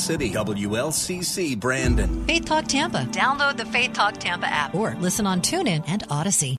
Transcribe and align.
City 0.00 0.30
WLCC 0.30 1.58
Brandon. 1.58 2.24
Faith 2.26 2.46
Talk 2.46 2.66
Tampa. 2.66 3.06
Download 3.10 3.56
the 3.56 3.66
Faith 3.66 3.92
Talk 3.92 4.14
Tampa 4.14 4.46
app 4.46 4.74
or 4.74 4.94
listen 4.94 5.26
on 5.26 5.42
TuneIn 5.42 5.84
and 5.86 6.04
Odyssey. 6.08 6.56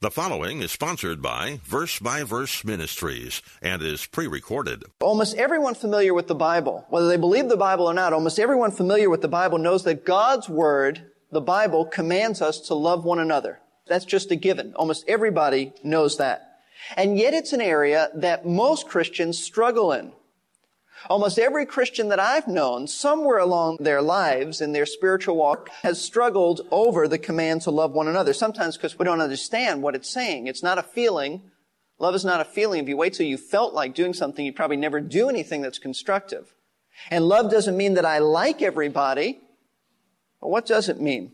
The 0.00 0.10
following 0.10 0.60
is 0.60 0.70
sponsored 0.72 1.22
by 1.22 1.60
Verse 1.64 1.98
by 1.98 2.24
Verse 2.24 2.62
Ministries 2.64 3.40
and 3.62 3.80
is 3.80 4.04
pre 4.04 4.26
recorded. 4.26 4.84
Almost 5.00 5.36
everyone 5.36 5.74
familiar 5.74 6.12
with 6.12 6.26
the 6.26 6.34
Bible, 6.34 6.84
whether 6.90 7.08
they 7.08 7.16
believe 7.16 7.48
the 7.48 7.56
Bible 7.56 7.86
or 7.86 7.94
not, 7.94 8.12
almost 8.12 8.38
everyone 8.38 8.72
familiar 8.72 9.08
with 9.08 9.22
the 9.22 9.28
Bible 9.28 9.56
knows 9.56 9.84
that 9.84 10.04
God's 10.04 10.48
Word, 10.48 11.10
the 11.32 11.40
Bible, 11.40 11.86
commands 11.86 12.42
us 12.42 12.60
to 12.68 12.74
love 12.74 13.04
one 13.04 13.18
another. 13.18 13.60
That's 13.86 14.04
just 14.04 14.30
a 14.30 14.36
given. 14.36 14.74
Almost 14.74 15.04
everybody 15.08 15.72
knows 15.82 16.18
that. 16.18 16.58
And 16.96 17.16
yet 17.16 17.32
it's 17.32 17.54
an 17.54 17.62
area 17.62 18.10
that 18.14 18.44
most 18.44 18.88
Christians 18.88 19.42
struggle 19.42 19.92
in. 19.92 20.12
Almost 21.08 21.38
every 21.38 21.66
Christian 21.66 22.08
that 22.08 22.18
I've 22.18 22.48
known, 22.48 22.86
somewhere 22.86 23.38
along 23.38 23.78
their 23.80 24.02
lives 24.02 24.60
in 24.60 24.72
their 24.72 24.86
spiritual 24.86 25.36
walk, 25.36 25.68
has 25.82 26.02
struggled 26.02 26.62
over 26.70 27.06
the 27.06 27.18
command 27.18 27.62
to 27.62 27.70
love 27.70 27.92
one 27.92 28.08
another. 28.08 28.32
Sometimes 28.32 28.76
because 28.76 28.98
we 28.98 29.04
don't 29.04 29.20
understand 29.20 29.82
what 29.82 29.94
it's 29.94 30.10
saying. 30.10 30.48
It's 30.48 30.62
not 30.62 30.78
a 30.78 30.82
feeling. 30.82 31.42
Love 31.98 32.14
is 32.14 32.24
not 32.24 32.40
a 32.40 32.44
feeling. 32.44 32.82
If 32.82 32.88
you 32.88 32.96
wait 32.96 33.14
till 33.14 33.26
you 33.26 33.38
felt 33.38 33.72
like 33.72 33.94
doing 33.94 34.14
something, 34.14 34.44
you'd 34.44 34.56
probably 34.56 34.76
never 34.76 35.00
do 35.00 35.28
anything 35.28 35.62
that's 35.62 35.78
constructive. 35.78 36.54
And 37.10 37.28
love 37.28 37.50
doesn't 37.50 37.76
mean 37.76 37.94
that 37.94 38.04
I 38.04 38.18
like 38.18 38.60
everybody. 38.60 39.40
But 40.40 40.48
what 40.48 40.66
does 40.66 40.88
it 40.88 41.00
mean? 41.00 41.32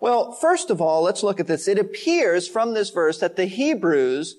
Well, 0.00 0.32
first 0.32 0.70
of 0.70 0.80
all, 0.80 1.02
let's 1.02 1.22
look 1.22 1.40
at 1.40 1.46
this. 1.46 1.68
It 1.68 1.78
appears 1.78 2.46
from 2.46 2.74
this 2.74 2.90
verse 2.90 3.18
that 3.18 3.36
the 3.36 3.46
Hebrews 3.46 4.36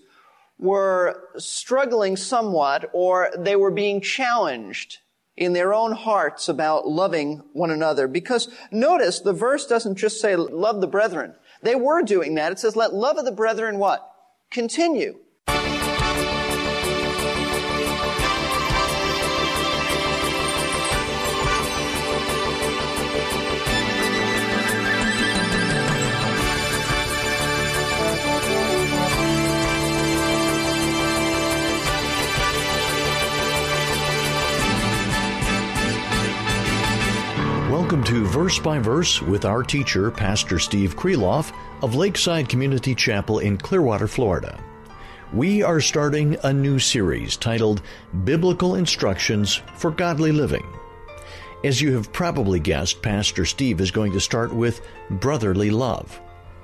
were 0.60 1.30
struggling 1.38 2.16
somewhat 2.16 2.90
or 2.94 3.32
they 3.38 3.56
were 3.56 3.72
being 3.72 4.02
challenged 4.02 5.00
in 5.36 5.54
their 5.54 5.74
own 5.74 5.92
hearts 5.92 6.50
about 6.50 6.88
loving 6.88 7.44
one 7.54 7.70
another. 7.70 8.08
Because 8.08 8.50
notice 8.72 9.20
the 9.20 9.34
verse 9.34 9.68
doesn't 9.68 9.96
just 9.96 10.20
say 10.20 10.36
love 10.36 10.82
the 10.82 10.88
brethren. 10.88 11.36
They 11.62 11.76
were 11.76 12.02
doing 12.02 12.36
that. 12.36 12.52
It 12.52 12.60
says 12.60 12.76
let 12.76 12.94
love 12.94 13.18
of 13.18 13.26
the 13.26 13.32
brethren 13.32 13.78
what? 13.78 14.12
Continue. 14.50 15.20
Welcome 37.78 38.04
to 38.06 38.26
Verse 38.26 38.58
by 38.58 38.80
Verse 38.80 39.22
with 39.22 39.46
our 39.46 39.62
teacher, 39.62 40.10
Pastor 40.10 40.58
Steve 40.58 40.96
Kreloff 40.96 41.54
of 41.84 41.94
Lakeside 41.94 42.50
Community 42.50 42.96
Chapel 42.96 43.38
in 43.38 43.56
Clearwater, 43.56 44.08
Florida. 44.08 44.60
We 45.32 45.62
are 45.62 45.80
starting 45.80 46.38
a 46.44 46.52
new 46.52 46.80
series 46.80 47.38
titled 47.38 47.84
Biblical 48.24 48.74
Instructions 48.74 49.62
for 49.76 49.92
Godly 49.92 50.32
Living. 50.32 50.66
As 51.64 51.80
you 51.80 51.94
have 51.94 52.12
probably 52.12 52.60
guessed, 52.60 53.04
Pastor 53.04 53.46
Steve 53.46 53.80
is 53.80 53.92
going 53.92 54.12
to 54.14 54.20
start 54.20 54.52
with 54.52 54.82
brotherly 55.12 55.70
love. 55.70 56.20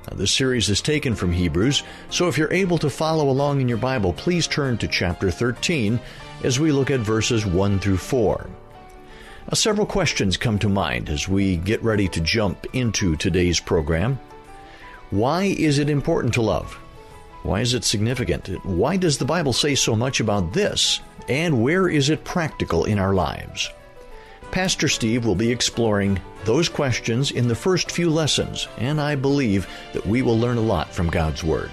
Now, 0.09 0.17
this 0.17 0.31
series 0.31 0.67
is 0.67 0.81
taken 0.81 1.13
from 1.13 1.31
Hebrews, 1.31 1.83
so 2.09 2.27
if 2.27 2.39
you're 2.39 2.51
able 2.51 2.79
to 2.79 2.89
follow 2.89 3.29
along 3.29 3.61
in 3.61 3.69
your 3.69 3.77
Bible, 3.77 4.13
please 4.13 4.47
turn 4.47 4.79
to 4.79 4.87
chapter 4.87 5.29
13 5.29 5.99
as 6.43 6.59
we 6.59 6.71
look 6.71 6.89
at 6.89 7.01
verses 7.01 7.45
1 7.45 7.79
through 7.79 7.97
4. 7.97 8.49
Uh, 9.49 9.55
several 9.55 9.85
questions 9.85 10.37
come 10.37 10.57
to 10.57 10.69
mind 10.69 11.09
as 11.09 11.27
we 11.27 11.57
get 11.57 11.83
ready 11.83 12.07
to 12.07 12.21
jump 12.21 12.65
into 12.73 13.15
today's 13.15 13.59
program. 13.59 14.19
Why 15.09 15.43
is 15.43 15.79
it 15.79 15.89
important 15.89 16.33
to 16.35 16.41
love? 16.41 16.73
Why 17.43 17.59
is 17.59 17.73
it 17.73 17.83
significant? 17.83 18.47
Why 18.65 18.95
does 18.95 19.17
the 19.17 19.25
Bible 19.25 19.51
say 19.51 19.75
so 19.75 19.95
much 19.95 20.21
about 20.21 20.53
this? 20.53 21.01
And 21.27 21.61
where 21.61 21.89
is 21.89 22.09
it 22.09 22.23
practical 22.23 22.85
in 22.85 22.99
our 22.99 23.13
lives? 23.13 23.69
Pastor 24.51 24.87
Steve 24.87 25.25
will 25.25 25.35
be 25.35 25.51
exploring 25.51 26.21
those 26.45 26.69
questions 26.69 27.31
in 27.31 27.47
the 27.47 27.55
first 27.55 27.91
few 27.91 28.09
lessons, 28.09 28.67
and 28.77 29.01
I 29.01 29.15
believe 29.15 29.67
that 29.93 30.05
we 30.05 30.21
will 30.21 30.39
learn 30.39 30.57
a 30.57 30.61
lot 30.61 30.93
from 30.93 31.09
God's 31.09 31.43
Word. 31.43 31.71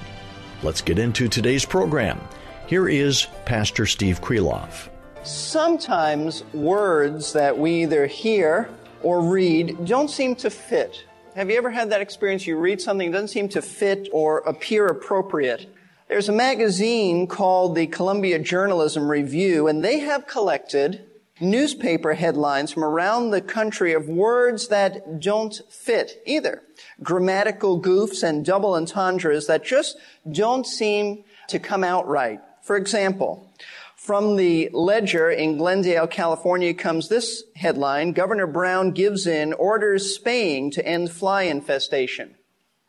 Let's 0.62 0.80
get 0.80 0.98
into 0.98 1.28
today's 1.28 1.64
program. 1.64 2.20
Here 2.66 2.88
is 2.88 3.26
Pastor 3.44 3.86
Steve 3.86 4.20
Kreloff. 4.20 4.89
Sometimes 5.22 6.44
words 6.54 7.34
that 7.34 7.58
we 7.58 7.82
either 7.82 8.06
hear 8.06 8.70
or 9.02 9.20
read 9.20 9.84
don't 9.84 10.08
seem 10.08 10.34
to 10.36 10.48
fit. 10.48 11.04
Have 11.34 11.50
you 11.50 11.58
ever 11.58 11.70
had 11.70 11.90
that 11.90 12.00
experience? 12.00 12.46
You 12.46 12.56
read 12.56 12.80
something 12.80 13.10
doesn't 13.10 13.28
seem 13.28 13.50
to 13.50 13.60
fit 13.60 14.08
or 14.12 14.38
appear 14.38 14.86
appropriate. 14.86 15.68
There's 16.08 16.30
a 16.30 16.32
magazine 16.32 17.26
called 17.26 17.76
the 17.76 17.86
Columbia 17.86 18.38
Journalism 18.38 19.10
Review, 19.10 19.68
and 19.68 19.84
they 19.84 19.98
have 20.00 20.26
collected 20.26 21.04
newspaper 21.38 22.14
headlines 22.14 22.72
from 22.72 22.82
around 22.82 23.30
the 23.30 23.42
country 23.42 23.92
of 23.92 24.08
words 24.08 24.68
that 24.68 25.20
don't 25.20 25.60
fit 25.68 26.22
either. 26.24 26.62
Grammatical 27.02 27.80
goofs 27.80 28.22
and 28.22 28.44
double 28.44 28.74
entendres 28.74 29.46
that 29.48 29.64
just 29.64 29.98
don't 30.30 30.66
seem 30.66 31.24
to 31.48 31.58
come 31.58 31.84
out 31.84 32.08
right. 32.08 32.40
For 32.62 32.76
example, 32.76 33.50
from 34.00 34.36
the 34.36 34.70
Ledger 34.72 35.30
in 35.30 35.58
Glendale, 35.58 36.06
California 36.06 36.72
comes 36.72 37.08
this 37.08 37.44
headline. 37.54 38.12
Governor 38.12 38.46
Brown 38.46 38.92
gives 38.92 39.26
in, 39.26 39.52
orders 39.52 40.14
spaying 40.14 40.70
to 40.70 40.84
end 40.86 41.12
fly 41.12 41.42
infestation. 41.42 42.34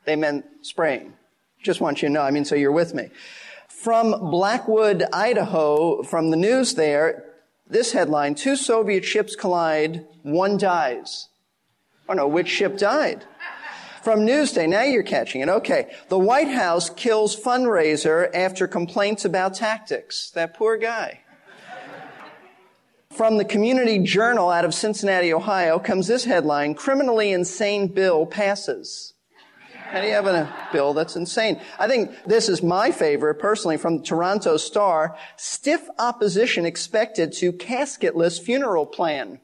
They 0.06 0.16
meant 0.16 0.46
spraying. 0.62 1.12
Just 1.62 1.82
want 1.82 2.00
you 2.00 2.08
to 2.08 2.14
know. 2.14 2.22
I 2.22 2.30
mean, 2.30 2.46
so 2.46 2.54
you're 2.54 2.72
with 2.72 2.94
me. 2.94 3.10
From 3.68 4.30
Blackfoot, 4.30 5.02
Idaho, 5.12 6.02
from 6.02 6.30
the 6.30 6.36
news 6.38 6.76
there, 6.76 7.26
this 7.68 7.92
headline, 7.92 8.34
two 8.34 8.56
Soviet 8.56 9.04
ships 9.04 9.36
collide, 9.36 10.06
one 10.22 10.56
dies. 10.56 11.28
Oh 12.08 12.14
no, 12.14 12.26
which 12.26 12.48
ship 12.48 12.78
died? 12.78 13.26
From 14.02 14.26
Newsday, 14.26 14.68
now 14.68 14.82
you're 14.82 15.04
catching 15.04 15.42
it. 15.42 15.48
Okay. 15.48 15.94
The 16.08 16.18
White 16.18 16.48
House 16.48 16.90
kills 16.90 17.40
fundraiser 17.40 18.28
after 18.34 18.66
complaints 18.66 19.24
about 19.24 19.54
tactics. 19.54 20.30
That 20.32 20.54
poor 20.54 20.76
guy. 20.76 21.20
From 23.12 23.36
the 23.36 23.44
Community 23.44 23.98
Journal 23.98 24.50
out 24.50 24.64
of 24.64 24.74
Cincinnati, 24.74 25.32
Ohio, 25.32 25.78
comes 25.78 26.08
this 26.08 26.24
headline, 26.24 26.74
Criminally 26.74 27.30
Insane 27.30 27.88
Bill 27.88 28.26
Passes. 28.26 29.12
How 29.92 30.00
do 30.00 30.06
you 30.06 30.14
have 30.14 30.26
a 30.26 30.52
bill 30.72 30.94
that's 30.94 31.16
insane? 31.16 31.60
I 31.78 31.86
think 31.86 32.10
this 32.24 32.48
is 32.48 32.62
my 32.62 32.90
favorite 32.90 33.34
personally 33.34 33.76
from 33.76 33.98
the 33.98 34.02
Toronto 34.02 34.56
Star. 34.56 35.18
Stiff 35.36 35.86
opposition 35.98 36.64
expected 36.64 37.32
to 37.34 37.52
casketless 37.52 38.40
funeral 38.40 38.86
plan. 38.86 39.38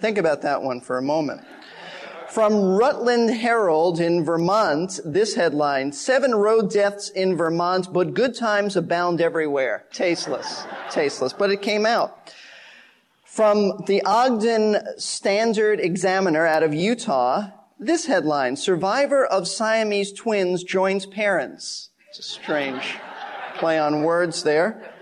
Think 0.00 0.16
about 0.16 0.40
that 0.42 0.62
one 0.62 0.80
for 0.80 0.96
a 0.96 1.02
moment. 1.02 1.42
From 2.34 2.74
Rutland 2.74 3.30
Herald 3.30 4.00
in 4.00 4.24
Vermont, 4.24 4.98
this 5.04 5.36
headline, 5.36 5.92
seven 5.92 6.34
road 6.34 6.68
deaths 6.68 7.08
in 7.08 7.36
Vermont, 7.36 7.92
but 7.92 8.12
good 8.12 8.34
times 8.34 8.74
abound 8.74 9.20
everywhere. 9.20 9.84
Tasteless. 9.92 10.66
Tasteless. 10.90 11.32
But 11.32 11.52
it 11.52 11.62
came 11.62 11.86
out. 11.86 12.34
From 13.24 13.84
the 13.86 14.02
Ogden 14.02 14.78
Standard 14.98 15.78
Examiner 15.78 16.44
out 16.44 16.64
of 16.64 16.74
Utah, 16.74 17.50
this 17.78 18.06
headline, 18.06 18.56
survivor 18.56 19.24
of 19.24 19.46
Siamese 19.46 20.12
twins 20.12 20.64
joins 20.64 21.06
parents. 21.06 21.90
It's 22.08 22.18
a 22.18 22.24
strange 22.24 22.96
play 23.58 23.78
on 23.78 24.02
words 24.02 24.42
there. 24.42 24.92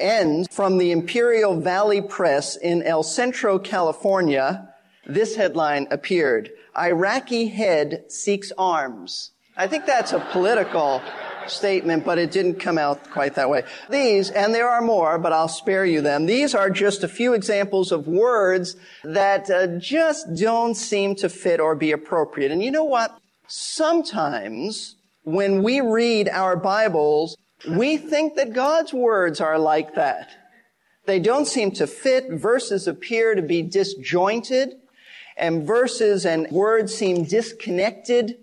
And 0.00 0.50
from 0.50 0.78
the 0.78 0.92
Imperial 0.92 1.60
Valley 1.60 2.00
Press 2.00 2.56
in 2.56 2.82
El 2.84 3.02
Centro, 3.02 3.58
California, 3.58 4.70
this 5.06 5.36
headline 5.36 5.86
appeared. 5.90 6.50
Iraqi 6.76 7.48
head 7.48 8.04
seeks 8.10 8.52
arms. 8.58 9.30
I 9.56 9.68
think 9.68 9.86
that's 9.86 10.12
a 10.12 10.20
political 10.32 11.00
statement, 11.46 12.04
but 12.04 12.18
it 12.18 12.30
didn't 12.32 12.56
come 12.56 12.78
out 12.78 13.10
quite 13.10 13.34
that 13.36 13.48
way. 13.50 13.62
These, 13.88 14.30
and 14.30 14.54
there 14.54 14.68
are 14.68 14.80
more, 14.80 15.18
but 15.18 15.32
I'll 15.32 15.48
spare 15.48 15.84
you 15.84 16.00
them. 16.00 16.26
These 16.26 16.54
are 16.54 16.70
just 16.70 17.04
a 17.04 17.08
few 17.08 17.34
examples 17.34 17.92
of 17.92 18.08
words 18.08 18.76
that 19.04 19.50
uh, 19.50 19.78
just 19.78 20.34
don't 20.34 20.74
seem 20.74 21.14
to 21.16 21.28
fit 21.28 21.60
or 21.60 21.74
be 21.76 21.92
appropriate. 21.92 22.50
And 22.50 22.62
you 22.62 22.70
know 22.70 22.84
what? 22.84 23.16
Sometimes 23.46 24.96
when 25.22 25.62
we 25.62 25.80
read 25.80 26.28
our 26.28 26.56
Bibles, 26.56 27.36
we 27.68 27.96
think 27.96 28.34
that 28.34 28.52
God's 28.52 28.92
words 28.92 29.40
are 29.40 29.58
like 29.58 29.94
that. 29.94 30.30
They 31.06 31.20
don't 31.20 31.46
seem 31.46 31.70
to 31.72 31.86
fit. 31.86 32.30
Verses 32.30 32.88
appear 32.88 33.34
to 33.34 33.42
be 33.42 33.62
disjointed 33.62 34.74
and 35.36 35.66
verses 35.66 36.24
and 36.24 36.50
words 36.50 36.94
seem 36.94 37.24
disconnected. 37.24 38.36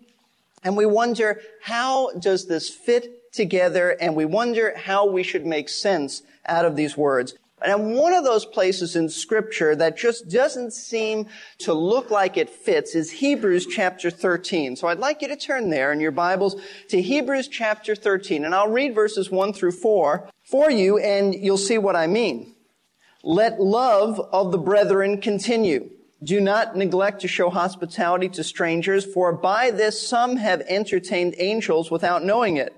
And 0.63 0.77
we 0.77 0.85
wonder, 0.85 1.41
how 1.63 2.11
does 2.11 2.47
this 2.47 2.69
fit 2.69 3.31
together? 3.31 3.91
And 3.91 4.15
we 4.15 4.25
wonder 4.25 4.73
how 4.77 5.07
we 5.07 5.23
should 5.23 5.45
make 5.45 5.69
sense 5.69 6.23
out 6.45 6.65
of 6.65 6.75
these 6.75 6.97
words. 6.97 7.35
And 7.63 7.93
one 7.93 8.13
of 8.13 8.23
those 8.23 8.43
places 8.43 8.95
in 8.95 9.07
scripture 9.07 9.75
that 9.75 9.95
just 9.95 10.29
doesn't 10.29 10.73
seem 10.73 11.27
to 11.59 11.73
look 11.73 12.09
like 12.09 12.35
it 12.35 12.49
fits 12.49 12.95
is 12.95 13.11
Hebrews 13.11 13.67
chapter 13.67 14.09
13. 14.09 14.75
So 14.75 14.87
I'd 14.87 14.97
like 14.97 15.21
you 15.21 15.27
to 15.27 15.35
turn 15.35 15.69
there 15.69 15.91
in 15.91 15.99
your 15.99 16.11
Bibles 16.11 16.55
to 16.89 17.01
Hebrews 17.01 17.47
chapter 17.47 17.95
13. 17.95 18.45
And 18.45 18.55
I'll 18.55 18.71
read 18.71 18.95
verses 18.95 19.29
1 19.29 19.53
through 19.53 19.73
4 19.73 20.27
for 20.43 20.71
you 20.71 20.97
and 20.97 21.35
you'll 21.35 21.57
see 21.57 21.77
what 21.77 21.95
I 21.95 22.07
mean. 22.07 22.55
Let 23.23 23.61
love 23.61 24.19
of 24.19 24.51
the 24.51 24.57
brethren 24.57 25.21
continue. 25.21 25.91
Do 26.23 26.39
not 26.39 26.75
neglect 26.75 27.21
to 27.21 27.27
show 27.27 27.49
hospitality 27.49 28.29
to 28.29 28.43
strangers, 28.43 29.05
for 29.05 29.33
by 29.33 29.71
this 29.71 30.07
some 30.07 30.37
have 30.37 30.61
entertained 30.61 31.33
angels 31.39 31.89
without 31.89 32.23
knowing 32.23 32.57
it. 32.57 32.75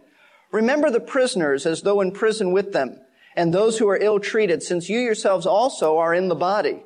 Remember 0.51 0.89
the 0.89 1.01
prisoners 1.01 1.65
as 1.65 1.81
though 1.81 1.99
in 1.99 2.11
prison 2.11 2.53
with 2.53 2.71
them, 2.71 3.01
and 3.35 3.53
those 3.53 3.77
who 3.77 3.89
are 3.89 3.97
ill 3.97 4.19
treated, 4.19 4.63
since 4.63 4.87
you 4.87 4.99
yourselves 4.99 5.45
also 5.45 5.97
are 5.97 6.13
in 6.13 6.29
the 6.29 6.35
body. 6.35 6.83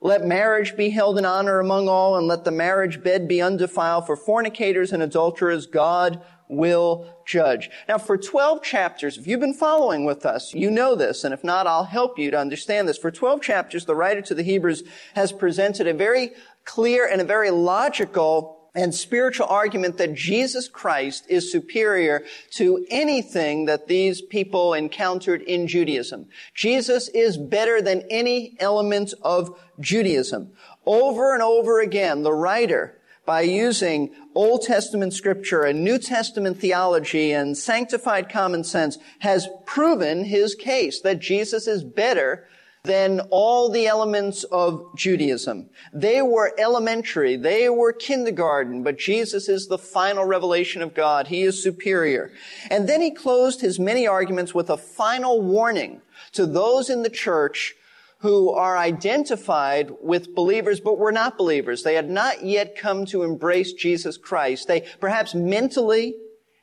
Let 0.00 0.24
marriage 0.24 0.76
be 0.76 0.90
held 0.90 1.18
in 1.18 1.24
honor 1.24 1.60
among 1.60 1.88
all, 1.88 2.16
and 2.16 2.26
let 2.26 2.42
the 2.42 2.50
marriage 2.50 3.04
bed 3.04 3.28
be 3.28 3.40
undefiled, 3.40 4.06
for 4.06 4.16
fornicators 4.16 4.92
and 4.92 5.04
adulterers 5.04 5.66
God 5.66 6.20
will 6.52 7.06
judge. 7.26 7.70
Now, 7.88 7.98
for 7.98 8.16
12 8.16 8.62
chapters, 8.62 9.18
if 9.18 9.26
you've 9.26 9.40
been 9.40 9.54
following 9.54 10.04
with 10.04 10.24
us, 10.24 10.54
you 10.54 10.70
know 10.70 10.94
this, 10.94 11.24
and 11.24 11.34
if 11.34 11.42
not, 11.42 11.66
I'll 11.66 11.84
help 11.84 12.18
you 12.18 12.30
to 12.30 12.38
understand 12.38 12.88
this. 12.88 12.98
For 12.98 13.10
12 13.10 13.42
chapters, 13.42 13.84
the 13.84 13.96
writer 13.96 14.22
to 14.22 14.34
the 14.34 14.42
Hebrews 14.42 14.84
has 15.14 15.32
presented 15.32 15.86
a 15.86 15.94
very 15.94 16.32
clear 16.64 17.08
and 17.08 17.20
a 17.20 17.24
very 17.24 17.50
logical 17.50 18.58
and 18.74 18.94
spiritual 18.94 19.46
argument 19.46 19.98
that 19.98 20.14
Jesus 20.14 20.66
Christ 20.66 21.26
is 21.28 21.52
superior 21.52 22.24
to 22.52 22.86
anything 22.88 23.66
that 23.66 23.86
these 23.86 24.22
people 24.22 24.72
encountered 24.72 25.42
in 25.42 25.66
Judaism. 25.66 26.26
Jesus 26.54 27.08
is 27.08 27.36
better 27.36 27.82
than 27.82 28.04
any 28.10 28.56
element 28.58 29.12
of 29.20 29.60
Judaism. 29.78 30.52
Over 30.86 31.34
and 31.34 31.42
over 31.42 31.80
again, 31.80 32.22
the 32.22 32.32
writer 32.32 32.98
by 33.32 33.40
using 33.40 34.10
Old 34.34 34.60
Testament 34.60 35.14
scripture 35.14 35.62
and 35.62 35.82
New 35.82 35.98
Testament 35.98 36.58
theology 36.58 37.32
and 37.32 37.56
sanctified 37.56 38.28
common 38.28 38.62
sense 38.62 38.98
has 39.20 39.48
proven 39.64 40.22
his 40.22 40.54
case 40.54 41.00
that 41.00 41.18
Jesus 41.18 41.66
is 41.66 41.82
better 41.82 42.46
than 42.82 43.20
all 43.30 43.70
the 43.70 43.86
elements 43.86 44.44
of 44.44 44.84
Judaism. 44.98 45.70
They 45.94 46.20
were 46.20 46.52
elementary. 46.58 47.36
They 47.36 47.70
were 47.70 47.94
kindergarten, 47.94 48.82
but 48.82 48.98
Jesus 48.98 49.48
is 49.48 49.66
the 49.66 49.78
final 49.78 50.26
revelation 50.26 50.82
of 50.82 50.92
God. 50.92 51.28
He 51.28 51.40
is 51.40 51.62
superior. 51.62 52.32
And 52.70 52.86
then 52.86 53.00
he 53.00 53.10
closed 53.10 53.62
his 53.62 53.80
many 53.80 54.06
arguments 54.06 54.54
with 54.54 54.68
a 54.68 54.76
final 54.76 55.40
warning 55.40 56.02
to 56.32 56.44
those 56.44 56.90
in 56.90 57.02
the 57.02 57.08
church 57.08 57.76
who 58.22 58.50
are 58.50 58.78
identified 58.78 59.90
with 60.00 60.34
believers 60.34 60.80
but 60.80 60.96
were 60.96 61.12
not 61.12 61.36
believers. 61.36 61.82
They 61.82 61.96
had 61.96 62.08
not 62.08 62.44
yet 62.44 62.76
come 62.76 63.04
to 63.06 63.24
embrace 63.24 63.72
Jesus 63.72 64.16
Christ. 64.16 64.68
They 64.68 64.86
perhaps 65.00 65.34
mentally 65.34 66.14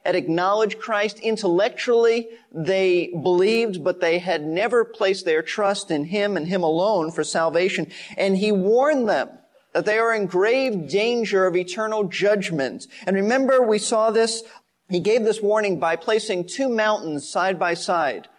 had 0.05 0.15
acknowledged 0.15 0.79
Christ. 0.79 1.19
Intellectually, 1.19 2.29
they 2.53 3.11
believed, 3.21 3.83
but 3.83 3.99
they 3.99 4.19
had 4.19 4.45
never 4.45 4.85
placed 4.85 5.25
their 5.25 5.41
trust 5.41 5.91
in 5.91 6.05
Him 6.05 6.37
and 6.37 6.47
Him 6.47 6.63
alone 6.63 7.11
for 7.11 7.25
salvation. 7.25 7.91
And 8.17 8.37
He 8.37 8.53
warned 8.53 9.09
them 9.09 9.29
that 9.73 9.85
they 9.85 9.97
are 9.97 10.13
in 10.13 10.27
grave 10.27 10.89
danger 10.89 11.45
of 11.45 11.57
eternal 11.57 12.05
judgment. 12.05 12.87
And 13.05 13.17
remember, 13.17 13.61
we 13.61 13.79
saw 13.79 14.11
this. 14.11 14.43
He 14.89 15.01
gave 15.01 15.23
this 15.23 15.41
warning 15.41 15.77
by 15.77 15.97
placing 15.97 16.47
two 16.47 16.69
mountains 16.69 17.29
side 17.29 17.59
by 17.59 17.73
side. 17.73 18.29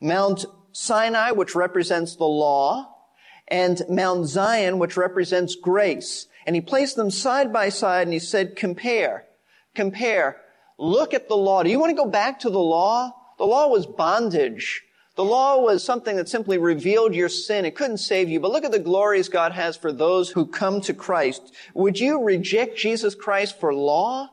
Mount 0.00 0.44
Sinai, 0.72 1.32
which 1.32 1.54
represents 1.54 2.16
the 2.16 2.24
law, 2.24 2.94
and 3.48 3.82
Mount 3.88 4.26
Zion, 4.26 4.78
which 4.78 4.96
represents 4.96 5.56
grace. 5.56 6.26
And 6.46 6.54
he 6.54 6.62
placed 6.62 6.96
them 6.96 7.10
side 7.10 7.52
by 7.52 7.68
side 7.68 8.06
and 8.06 8.12
he 8.12 8.18
said, 8.18 8.56
compare, 8.56 9.26
compare, 9.74 10.40
look 10.78 11.12
at 11.12 11.28
the 11.28 11.36
law. 11.36 11.62
Do 11.62 11.70
you 11.70 11.78
want 11.78 11.90
to 11.90 12.02
go 12.02 12.08
back 12.08 12.40
to 12.40 12.50
the 12.50 12.60
law? 12.60 13.12
The 13.38 13.46
law 13.46 13.68
was 13.68 13.86
bondage. 13.86 14.82
The 15.16 15.24
law 15.24 15.60
was 15.60 15.84
something 15.84 16.16
that 16.16 16.28
simply 16.28 16.56
revealed 16.56 17.14
your 17.14 17.28
sin. 17.28 17.64
It 17.64 17.74
couldn't 17.74 17.98
save 17.98 18.28
you. 18.28 18.40
But 18.40 18.52
look 18.52 18.64
at 18.64 18.72
the 18.72 18.78
glories 18.78 19.28
God 19.28 19.52
has 19.52 19.76
for 19.76 19.92
those 19.92 20.30
who 20.30 20.46
come 20.46 20.80
to 20.82 20.94
Christ. 20.94 21.52
Would 21.74 21.98
you 21.98 22.22
reject 22.22 22.78
Jesus 22.78 23.14
Christ 23.14 23.58
for 23.58 23.74
law? 23.74 24.30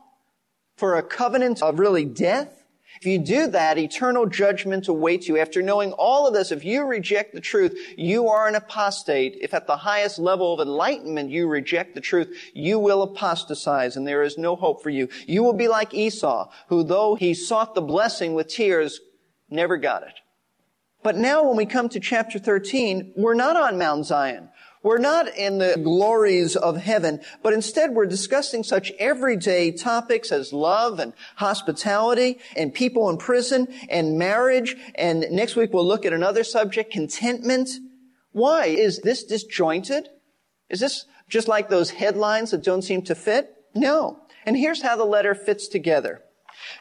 For 0.76 0.96
a 0.96 1.02
covenant 1.02 1.60
of 1.60 1.78
really 1.78 2.04
death? 2.04 2.57
If 3.00 3.06
you 3.06 3.18
do 3.18 3.46
that, 3.48 3.78
eternal 3.78 4.26
judgment 4.26 4.88
awaits 4.88 5.28
you. 5.28 5.38
After 5.38 5.62
knowing 5.62 5.92
all 5.92 6.26
of 6.26 6.34
this, 6.34 6.50
if 6.50 6.64
you 6.64 6.84
reject 6.84 7.32
the 7.32 7.40
truth, 7.40 7.78
you 7.96 8.28
are 8.28 8.48
an 8.48 8.56
apostate. 8.56 9.38
If 9.40 9.54
at 9.54 9.66
the 9.66 9.76
highest 9.76 10.18
level 10.18 10.52
of 10.52 10.66
enlightenment 10.66 11.30
you 11.30 11.46
reject 11.46 11.94
the 11.94 12.00
truth, 12.00 12.36
you 12.54 12.78
will 12.78 13.02
apostatize 13.02 13.96
and 13.96 14.06
there 14.06 14.22
is 14.22 14.36
no 14.36 14.56
hope 14.56 14.82
for 14.82 14.90
you. 14.90 15.08
You 15.26 15.44
will 15.44 15.52
be 15.52 15.68
like 15.68 15.94
Esau, 15.94 16.50
who 16.68 16.82
though 16.82 17.14
he 17.14 17.34
sought 17.34 17.74
the 17.74 17.80
blessing 17.82 18.34
with 18.34 18.48
tears, 18.48 19.00
never 19.48 19.76
got 19.76 20.02
it. 20.02 20.14
But 21.02 21.16
now 21.16 21.44
when 21.44 21.56
we 21.56 21.66
come 21.66 21.88
to 21.90 22.00
chapter 22.00 22.38
13, 22.38 23.12
we're 23.16 23.34
not 23.34 23.56
on 23.56 23.78
Mount 23.78 24.06
Zion. 24.06 24.48
We're 24.82 24.98
not 24.98 25.28
in 25.36 25.58
the 25.58 25.80
glories 25.82 26.54
of 26.54 26.76
heaven, 26.76 27.20
but 27.42 27.52
instead 27.52 27.94
we're 27.94 28.06
discussing 28.06 28.62
such 28.62 28.92
everyday 28.98 29.72
topics 29.72 30.30
as 30.30 30.52
love 30.52 31.00
and 31.00 31.12
hospitality 31.36 32.38
and 32.56 32.72
people 32.72 33.10
in 33.10 33.16
prison 33.16 33.68
and 33.88 34.18
marriage. 34.18 34.76
And 34.94 35.26
next 35.30 35.56
week 35.56 35.72
we'll 35.72 35.86
look 35.86 36.06
at 36.06 36.12
another 36.12 36.44
subject, 36.44 36.92
contentment. 36.92 37.70
Why? 38.32 38.66
Is 38.66 39.00
this 39.00 39.24
disjointed? 39.24 40.08
Is 40.70 40.80
this 40.80 41.06
just 41.28 41.48
like 41.48 41.68
those 41.68 41.90
headlines 41.90 42.52
that 42.52 42.62
don't 42.62 42.82
seem 42.82 43.02
to 43.02 43.14
fit? 43.14 43.54
No. 43.74 44.20
And 44.46 44.56
here's 44.56 44.82
how 44.82 44.96
the 44.96 45.04
letter 45.04 45.34
fits 45.34 45.66
together. 45.66 46.22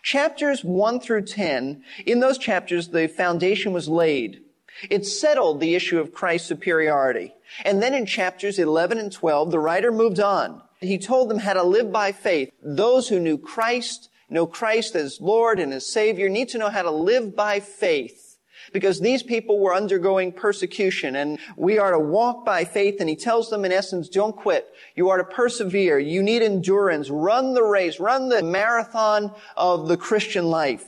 Chapters 0.04 0.64
1 0.64 1.00
through 1.00 1.26
10, 1.26 1.84
in 2.06 2.20
those 2.20 2.38
chapters 2.38 2.90
the 2.90 3.08
foundation 3.08 3.74
was 3.74 3.88
laid. 3.88 4.42
It 4.90 5.06
settled 5.06 5.60
the 5.60 5.76
issue 5.76 6.00
of 6.00 6.14
Christ's 6.14 6.48
superiority. 6.48 7.34
And 7.64 7.82
then 7.82 7.94
in 7.94 8.06
chapters 8.06 8.60
11 8.60 8.98
and 8.98 9.12
12, 9.12 9.52
the 9.52 9.60
writer 9.60 9.92
moved 9.92 10.20
on. 10.20 10.62
He 10.80 10.98
told 10.98 11.30
them 11.30 11.40
how 11.40 11.54
to 11.54 11.64
live 11.64 11.92
by 11.92 12.12
faith. 12.12 12.52
Those 12.62 13.08
who 13.08 13.20
knew 13.20 13.38
Christ, 13.38 14.10
know 14.30 14.46
Christ 14.46 14.96
as 14.96 15.20
Lord 15.20 15.60
and 15.60 15.74
as 15.74 15.92
Savior, 15.92 16.30
need 16.30 16.50
to 16.50 16.58
know 16.58 16.70
how 16.70 16.84
to 16.84 16.92
live 16.92 17.36
by 17.36 17.60
faith. 17.60 18.38
Because 18.74 19.00
these 19.00 19.24
people 19.24 19.60
were 19.60 19.74
undergoing 19.74 20.34
persecution 20.34 21.16
and 21.16 21.40
we 21.56 21.80
are 21.80 21.92
to 21.92 22.00
walk 22.00 22.46
by 22.46 22.66
faith 22.66 22.98
and 23.00 23.10
he 23.10 23.16
tells 23.16 23.50
them 23.50 23.64
in 23.64 23.72
essence, 23.72 24.10
don't 24.10 24.36
quit. 24.36 24.68
You 24.96 25.10
are 25.10 25.18
to 25.18 25.24
persevere. 25.24 26.00
You 26.00 26.22
need 26.22 26.42
endurance. 26.42 27.10
Run 27.10 27.54
the 27.54 27.64
race. 27.64 28.00
Run 28.00 28.28
the 28.30 28.44
marathon 28.44 29.34
of 29.56 29.88
the 29.88 29.98
Christian 29.98 30.48
life. 30.48 30.86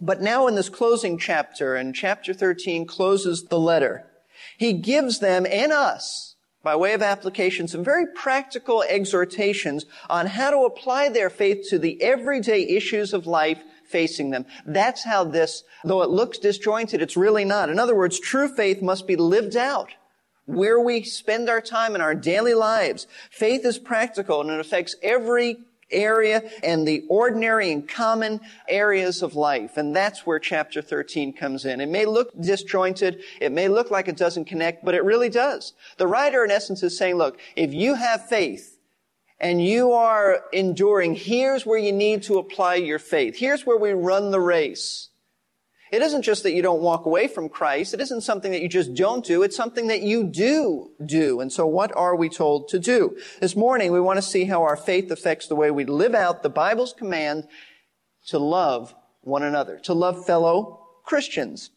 But 0.00 0.22
now 0.22 0.46
in 0.46 0.54
this 0.54 0.70
closing 0.70 1.18
chapter, 1.18 1.76
and 1.76 1.94
chapter 1.94 2.32
13 2.32 2.86
closes 2.86 3.44
the 3.44 3.58
letter, 3.58 4.09
he 4.60 4.74
gives 4.74 5.20
them 5.20 5.46
and 5.50 5.72
us, 5.72 6.36
by 6.62 6.76
way 6.76 6.92
of 6.92 7.00
application, 7.00 7.66
some 7.66 7.82
very 7.82 8.04
practical 8.14 8.82
exhortations 8.82 9.86
on 10.10 10.26
how 10.26 10.50
to 10.50 10.66
apply 10.66 11.08
their 11.08 11.30
faith 11.30 11.66
to 11.70 11.78
the 11.78 12.00
everyday 12.02 12.68
issues 12.68 13.14
of 13.14 13.26
life 13.26 13.58
facing 13.88 14.28
them. 14.28 14.44
That's 14.66 15.02
how 15.02 15.24
this, 15.24 15.64
though 15.82 16.02
it 16.02 16.10
looks 16.10 16.36
disjointed, 16.36 17.00
it's 17.00 17.16
really 17.16 17.46
not. 17.46 17.70
In 17.70 17.78
other 17.78 17.96
words, 17.96 18.20
true 18.20 18.54
faith 18.54 18.82
must 18.82 19.06
be 19.06 19.16
lived 19.16 19.56
out 19.56 19.94
where 20.44 20.78
we 20.78 21.04
spend 21.04 21.48
our 21.48 21.62
time 21.62 21.94
in 21.94 22.02
our 22.02 22.14
daily 22.14 22.52
lives. 22.52 23.06
Faith 23.30 23.64
is 23.64 23.78
practical 23.78 24.42
and 24.42 24.50
it 24.50 24.60
affects 24.60 24.94
every 25.02 25.56
area 25.90 26.42
and 26.62 26.86
the 26.86 27.04
ordinary 27.08 27.70
and 27.70 27.88
common 27.88 28.40
areas 28.68 29.22
of 29.22 29.34
life. 29.34 29.76
And 29.76 29.94
that's 29.94 30.26
where 30.26 30.38
chapter 30.38 30.82
13 30.82 31.32
comes 31.32 31.64
in. 31.64 31.80
It 31.80 31.88
may 31.88 32.06
look 32.06 32.30
disjointed. 32.40 33.22
It 33.40 33.52
may 33.52 33.68
look 33.68 33.90
like 33.90 34.08
it 34.08 34.16
doesn't 34.16 34.46
connect, 34.46 34.84
but 34.84 34.94
it 34.94 35.04
really 35.04 35.28
does. 35.28 35.74
The 35.98 36.06
writer 36.06 36.44
in 36.44 36.50
essence 36.50 36.82
is 36.82 36.96
saying, 36.96 37.16
look, 37.16 37.38
if 37.56 37.74
you 37.74 37.94
have 37.94 38.28
faith 38.28 38.78
and 39.38 39.62
you 39.64 39.92
are 39.92 40.44
enduring, 40.52 41.14
here's 41.14 41.66
where 41.66 41.78
you 41.78 41.92
need 41.92 42.22
to 42.24 42.38
apply 42.38 42.76
your 42.76 42.98
faith. 42.98 43.36
Here's 43.36 43.66
where 43.66 43.78
we 43.78 43.92
run 43.92 44.30
the 44.30 44.40
race. 44.40 45.09
It 45.90 46.02
isn't 46.02 46.22
just 46.22 46.44
that 46.44 46.52
you 46.52 46.62
don't 46.62 46.82
walk 46.82 47.04
away 47.04 47.26
from 47.26 47.48
Christ. 47.48 47.94
It 47.94 48.00
isn't 48.00 48.20
something 48.20 48.52
that 48.52 48.62
you 48.62 48.68
just 48.68 48.94
don't 48.94 49.24
do. 49.24 49.42
It's 49.42 49.56
something 49.56 49.88
that 49.88 50.02
you 50.02 50.24
do 50.24 50.92
do. 51.04 51.40
And 51.40 51.52
so 51.52 51.66
what 51.66 51.94
are 51.96 52.14
we 52.14 52.28
told 52.28 52.68
to 52.68 52.78
do? 52.78 53.16
This 53.40 53.56
morning, 53.56 53.92
we 53.92 54.00
want 54.00 54.18
to 54.18 54.22
see 54.22 54.44
how 54.44 54.62
our 54.62 54.76
faith 54.76 55.10
affects 55.10 55.48
the 55.48 55.56
way 55.56 55.70
we 55.70 55.84
live 55.84 56.14
out 56.14 56.42
the 56.42 56.48
Bible's 56.48 56.92
command 56.92 57.48
to 58.28 58.38
love 58.38 58.94
one 59.22 59.42
another, 59.42 59.78
to 59.80 59.92
love 59.92 60.24
fellow 60.24 60.86
Christians. 61.04 61.70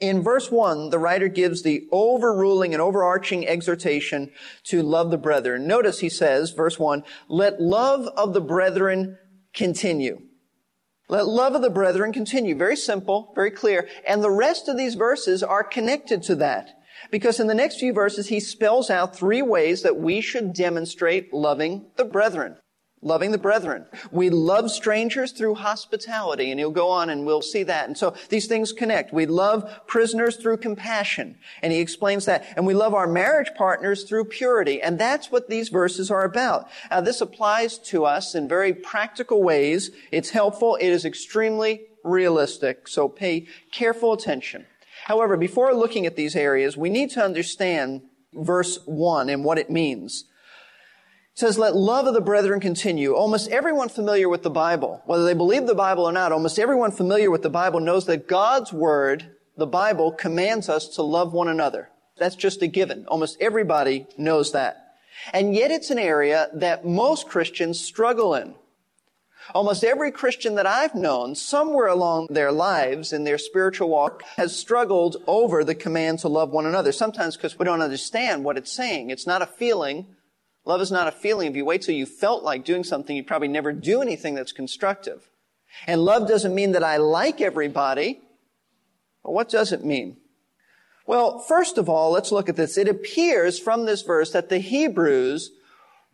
In 0.00 0.22
verse 0.22 0.50
1, 0.50 0.90
the 0.90 0.98
writer 0.98 1.28
gives 1.28 1.62
the 1.62 1.86
overruling 1.92 2.72
and 2.72 2.82
overarching 2.82 3.46
exhortation 3.46 4.32
to 4.64 4.82
love 4.82 5.10
the 5.10 5.18
brethren. 5.18 5.66
Notice 5.66 6.00
he 6.00 6.08
says, 6.08 6.50
verse 6.50 6.78
1, 6.78 7.04
let 7.28 7.60
love 7.60 8.08
of 8.16 8.32
the 8.32 8.40
brethren 8.40 9.18
continue. 9.52 10.20
Let 11.08 11.26
love 11.26 11.54
of 11.54 11.62
the 11.62 11.70
brethren 11.70 12.12
continue. 12.12 12.56
Very 12.56 12.76
simple, 12.76 13.32
very 13.34 13.50
clear. 13.50 13.88
And 14.08 14.22
the 14.22 14.30
rest 14.30 14.68
of 14.68 14.76
these 14.76 14.94
verses 14.94 15.42
are 15.42 15.62
connected 15.62 16.22
to 16.24 16.34
that. 16.36 16.70
Because 17.10 17.38
in 17.38 17.46
the 17.46 17.54
next 17.54 17.78
few 17.78 17.92
verses, 17.92 18.28
he 18.28 18.40
spells 18.40 18.88
out 18.88 19.14
three 19.14 19.42
ways 19.42 19.82
that 19.82 19.96
we 19.96 20.20
should 20.20 20.54
demonstrate 20.54 21.34
loving 21.34 21.86
the 21.96 22.04
brethren 22.04 22.56
loving 23.04 23.30
the 23.30 23.38
brethren. 23.38 23.86
We 24.10 24.30
love 24.30 24.70
strangers 24.70 25.30
through 25.30 25.56
hospitality, 25.56 26.50
and 26.50 26.58
he'll 26.58 26.70
go 26.70 26.88
on 26.88 27.10
and 27.10 27.24
we'll 27.24 27.42
see 27.42 27.62
that. 27.64 27.86
And 27.86 27.96
so 27.96 28.14
these 28.30 28.46
things 28.46 28.72
connect. 28.72 29.12
We 29.12 29.26
love 29.26 29.70
prisoners 29.86 30.36
through 30.36 30.56
compassion, 30.56 31.36
and 31.62 31.72
he 31.72 31.80
explains 31.80 32.24
that. 32.24 32.44
And 32.56 32.66
we 32.66 32.74
love 32.74 32.94
our 32.94 33.06
marriage 33.06 33.50
partners 33.56 34.04
through 34.04 34.24
purity, 34.24 34.82
and 34.82 34.98
that's 34.98 35.30
what 35.30 35.48
these 35.48 35.68
verses 35.68 36.10
are 36.10 36.24
about. 36.24 36.68
Now, 36.90 37.02
this 37.02 37.20
applies 37.20 37.78
to 37.90 38.04
us 38.06 38.34
in 38.34 38.48
very 38.48 38.72
practical 38.72 39.42
ways. 39.42 39.90
It's 40.10 40.30
helpful. 40.30 40.76
It 40.76 40.88
is 40.88 41.04
extremely 41.04 41.82
realistic, 42.02 42.88
so 42.88 43.08
pay 43.08 43.46
careful 43.70 44.12
attention. 44.12 44.66
However, 45.04 45.36
before 45.36 45.74
looking 45.74 46.06
at 46.06 46.16
these 46.16 46.34
areas, 46.34 46.76
we 46.76 46.88
need 46.88 47.10
to 47.10 47.22
understand 47.22 48.02
verse 48.32 48.78
1 48.86 49.28
and 49.28 49.44
what 49.44 49.58
it 49.58 49.70
means. 49.70 50.24
Says, 51.36 51.58
let 51.58 51.74
love 51.74 52.06
of 52.06 52.14
the 52.14 52.20
brethren 52.20 52.60
continue. 52.60 53.14
Almost 53.14 53.50
everyone 53.50 53.88
familiar 53.88 54.28
with 54.28 54.44
the 54.44 54.50
Bible, 54.50 55.02
whether 55.04 55.24
they 55.24 55.34
believe 55.34 55.66
the 55.66 55.74
Bible 55.74 56.04
or 56.04 56.12
not, 56.12 56.30
almost 56.30 56.60
everyone 56.60 56.92
familiar 56.92 57.28
with 57.28 57.42
the 57.42 57.50
Bible 57.50 57.80
knows 57.80 58.06
that 58.06 58.28
God's 58.28 58.72
Word, 58.72 59.34
the 59.56 59.66
Bible, 59.66 60.12
commands 60.12 60.68
us 60.68 60.86
to 60.90 61.02
love 61.02 61.32
one 61.32 61.48
another. 61.48 61.90
That's 62.18 62.36
just 62.36 62.62
a 62.62 62.68
given. 62.68 63.06
Almost 63.08 63.38
everybody 63.40 64.06
knows 64.16 64.52
that. 64.52 64.94
And 65.32 65.54
yet 65.54 65.72
it's 65.72 65.90
an 65.90 65.98
area 65.98 66.50
that 66.54 66.86
most 66.86 67.28
Christians 67.28 67.80
struggle 67.80 68.36
in. 68.36 68.54
Almost 69.54 69.82
every 69.82 70.12
Christian 70.12 70.54
that 70.54 70.66
I've 70.66 70.94
known, 70.94 71.34
somewhere 71.34 71.88
along 71.88 72.28
their 72.30 72.52
lives 72.52 73.12
in 73.12 73.24
their 73.24 73.38
spiritual 73.38 73.88
walk, 73.88 74.22
has 74.36 74.56
struggled 74.56 75.16
over 75.26 75.64
the 75.64 75.74
command 75.74 76.20
to 76.20 76.28
love 76.28 76.50
one 76.50 76.64
another. 76.64 76.92
Sometimes 76.92 77.36
because 77.36 77.58
we 77.58 77.64
don't 77.64 77.82
understand 77.82 78.44
what 78.44 78.56
it's 78.56 78.72
saying. 78.72 79.10
It's 79.10 79.26
not 79.26 79.42
a 79.42 79.46
feeling. 79.46 80.06
Love 80.64 80.80
is 80.80 80.90
not 80.90 81.08
a 81.08 81.12
feeling. 81.12 81.48
If 81.48 81.56
you 81.56 81.64
wait 81.64 81.82
till 81.82 81.94
you 81.94 82.06
felt 82.06 82.42
like 82.42 82.64
doing 82.64 82.84
something, 82.84 83.14
you'd 83.14 83.26
probably 83.26 83.48
never 83.48 83.72
do 83.72 84.00
anything 84.00 84.34
that's 84.34 84.52
constructive. 84.52 85.28
And 85.86 86.02
love 86.02 86.28
doesn't 86.28 86.54
mean 86.54 86.72
that 86.72 86.84
I 86.84 86.96
like 86.96 87.40
everybody. 87.40 88.20
But 89.22 89.32
what 89.32 89.48
does 89.48 89.72
it 89.72 89.84
mean? 89.84 90.16
Well, 91.06 91.38
first 91.38 91.76
of 91.76 91.88
all, 91.88 92.12
let's 92.12 92.32
look 92.32 92.48
at 92.48 92.56
this. 92.56 92.78
It 92.78 92.88
appears 92.88 93.58
from 93.58 93.84
this 93.84 94.02
verse 94.02 94.30
that 94.32 94.48
the 94.48 94.58
Hebrews 94.58 95.50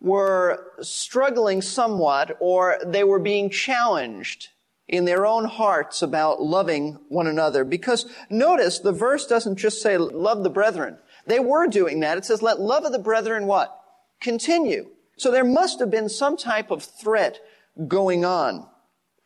were 0.01 0.65
struggling 0.81 1.61
somewhat 1.61 2.35
or 2.39 2.77
they 2.85 3.03
were 3.03 3.19
being 3.19 3.49
challenged 3.49 4.49
in 4.87 5.05
their 5.05 5.25
own 5.25 5.45
hearts 5.45 6.01
about 6.01 6.41
loving 6.41 6.99
one 7.07 7.27
another. 7.27 7.63
Because 7.63 8.05
notice 8.29 8.79
the 8.79 8.91
verse 8.91 9.25
doesn't 9.25 9.55
just 9.55 9.81
say 9.81 9.97
love 9.97 10.43
the 10.43 10.49
brethren. 10.49 10.97
They 11.25 11.39
were 11.39 11.67
doing 11.67 12.01
that. 12.01 12.17
It 12.17 12.25
says 12.25 12.41
let 12.41 12.59
love 12.59 12.83
of 12.83 12.91
the 12.91 12.99
brethren 12.99 13.45
what? 13.45 13.80
Continue. 14.21 14.89
So 15.17 15.31
there 15.31 15.43
must 15.43 15.79
have 15.79 15.91
been 15.91 16.09
some 16.09 16.37
type 16.37 16.71
of 16.71 16.83
threat 16.83 17.39
going 17.87 18.23
on. 18.23 18.67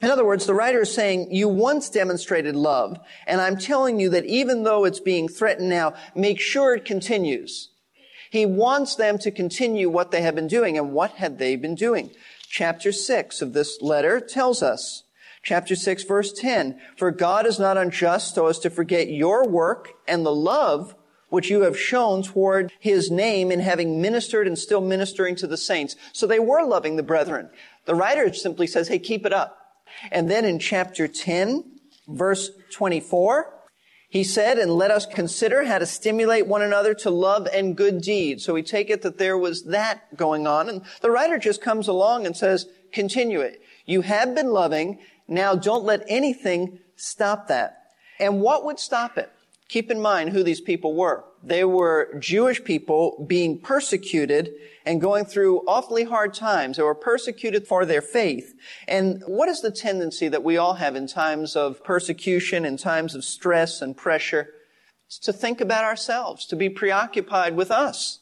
In 0.02 0.12
other 0.12 0.25
words, 0.25 0.46
the 0.46 0.54
writer 0.54 0.82
is 0.82 0.94
saying, 0.94 1.32
you 1.32 1.48
once 1.48 1.90
demonstrated 1.90 2.56
love, 2.56 2.98
and 3.28 3.40
I'm 3.40 3.58
telling 3.58 4.00
you 4.00 4.10
that 4.10 4.25
even 4.25 4.64
though 4.64 4.84
it's 4.84 5.00
being 5.00 5.28
threatened 5.28 5.70
now, 5.70 5.94
make 6.16 6.40
sure 6.40 6.75
it 6.75 6.86
continues. 6.86 7.70
He 8.30 8.46
wants 8.46 8.96
them 8.96 9.18
to 9.20 9.32
continue 9.32 9.90
what 9.90 10.12
they 10.12 10.22
have 10.22 10.36
been 10.36 10.48
doing, 10.48 10.78
and 10.78 10.92
what 10.92 11.12
had 11.12 11.38
they 11.40 11.56
been 11.56 11.75
doing? 11.75 12.12
Chapter 12.50 12.92
6 12.92 13.42
of 13.42 13.54
this 13.54 13.82
letter 13.82 14.20
tells 14.20 14.62
us. 14.62 15.04
Chapter 15.44 15.75
6 15.75 16.04
verse 16.04 16.34
10, 16.34 16.80
For 16.98 17.12
God 17.12 17.46
is 17.46 17.60
not 17.60 17.78
unjust 17.78 18.36
so 18.36 18.48
as 18.48 18.60
to 18.60 18.70
forget 18.70 19.10
your 19.10 19.48
work 19.48 19.90
and 20.08 20.25
the 20.25 20.36
love 20.36 20.96
which 21.36 21.50
you 21.50 21.63
have 21.63 21.77
shown 21.77 22.24
toward 22.24 22.72
his 22.80 23.12
name 23.12 23.51
in 23.51 23.60
having 23.60 24.01
ministered 24.01 24.48
and 24.48 24.58
still 24.58 24.80
ministering 24.80 25.36
to 25.36 25.46
the 25.46 25.58
saints. 25.58 25.98
So 26.13 26.25
they 26.25 26.39
were 26.39 26.65
loving 26.65 26.96
the 26.96 27.04
brethren. 27.04 27.50
The 27.84 27.94
writer 27.94 28.34
simply 28.34 28.68
says, 28.68 28.88
hey, 28.88 29.00
keep 29.00 29.25
it 29.25 29.34
up. 29.34 29.58
And 30.13 30.32
then 30.32 30.46
in 30.46 30.60
chapter 30.60 31.10
10, 31.10 31.65
verse 32.08 32.51
24, 32.72 33.54
he 34.08 34.24
said, 34.24 34.58
and 34.58 34.72
let 34.72 34.92
us 34.92 35.06
consider 35.06 35.65
how 35.65 35.77
to 35.77 35.86
stimulate 35.86 36.48
one 36.48 36.62
another 36.62 36.94
to 36.94 37.10
love 37.10 37.50
and 37.51 37.75
good 37.75 38.01
deeds. 38.01 38.46
So 38.46 38.54
we 38.54 38.63
take 38.63 38.89
it 38.89 39.01
that 39.01 39.18
there 39.18 39.38
was 39.38 39.65
that 39.65 40.15
going 40.15 40.48
on. 40.48 40.70
And 40.70 40.84
the 41.01 41.12
writer 41.12 41.38
just 41.38 41.62
comes 41.62 41.89
along 41.89 42.25
and 42.25 42.38
says, 42.38 42.65
continue 42.94 43.42
it. 43.42 43.62
You 43.86 44.01
have 44.01 44.34
been 44.34 44.51
loving. 44.51 45.00
Now 45.27 45.54
don't 45.54 45.84
let 45.84 46.06
anything 46.08 46.80
stop 46.96 47.50
that. 47.50 47.82
And 48.22 48.39
what 48.39 48.63
would 48.63 48.80
stop 48.80 49.18
it? 49.18 49.30
Keep 49.67 49.89
in 49.89 50.00
mind 50.00 50.29
who 50.29 50.43
these 50.43 50.62
people 50.62 50.95
were. 50.95 51.25
They 51.43 51.63
were 51.63 52.17
Jewish 52.19 52.63
people 52.63 53.25
being 53.27 53.60
persecuted 53.60 54.51
and 54.86 55.01
going 55.01 55.25
through 55.25 55.67
awfully 55.67 56.03
hard 56.03 56.34
times. 56.34 56.77
They 56.77 56.84
were 56.84 56.93
persecuted 56.95 57.67
for 57.67 57.86
their 57.86 58.01
faith. 58.01 58.53
And 58.88 59.24
what 59.25 59.50
is 59.50 59.62
the 59.62 59.72
tendency 59.72 60.27
that 60.27 60.43
we 60.43 60.57
all 60.57 60.75
have 60.75 60.95
in 60.95 61.07
times 61.07 61.55
of 61.55 61.84
persecution, 61.84 62.65
in 62.65 62.77
times 62.77 63.15
of 63.15 63.24
stress 63.24 63.81
and 63.81 63.98
pressure? 63.98 64.50
It's 65.07 65.19
to 65.19 65.34
think 65.34 65.62
about 65.62 65.84
ourselves, 65.84 66.45
to 66.48 66.55
be 66.55 66.69
preoccupied 66.69 67.55
with 67.55 67.72
us. 67.72 68.19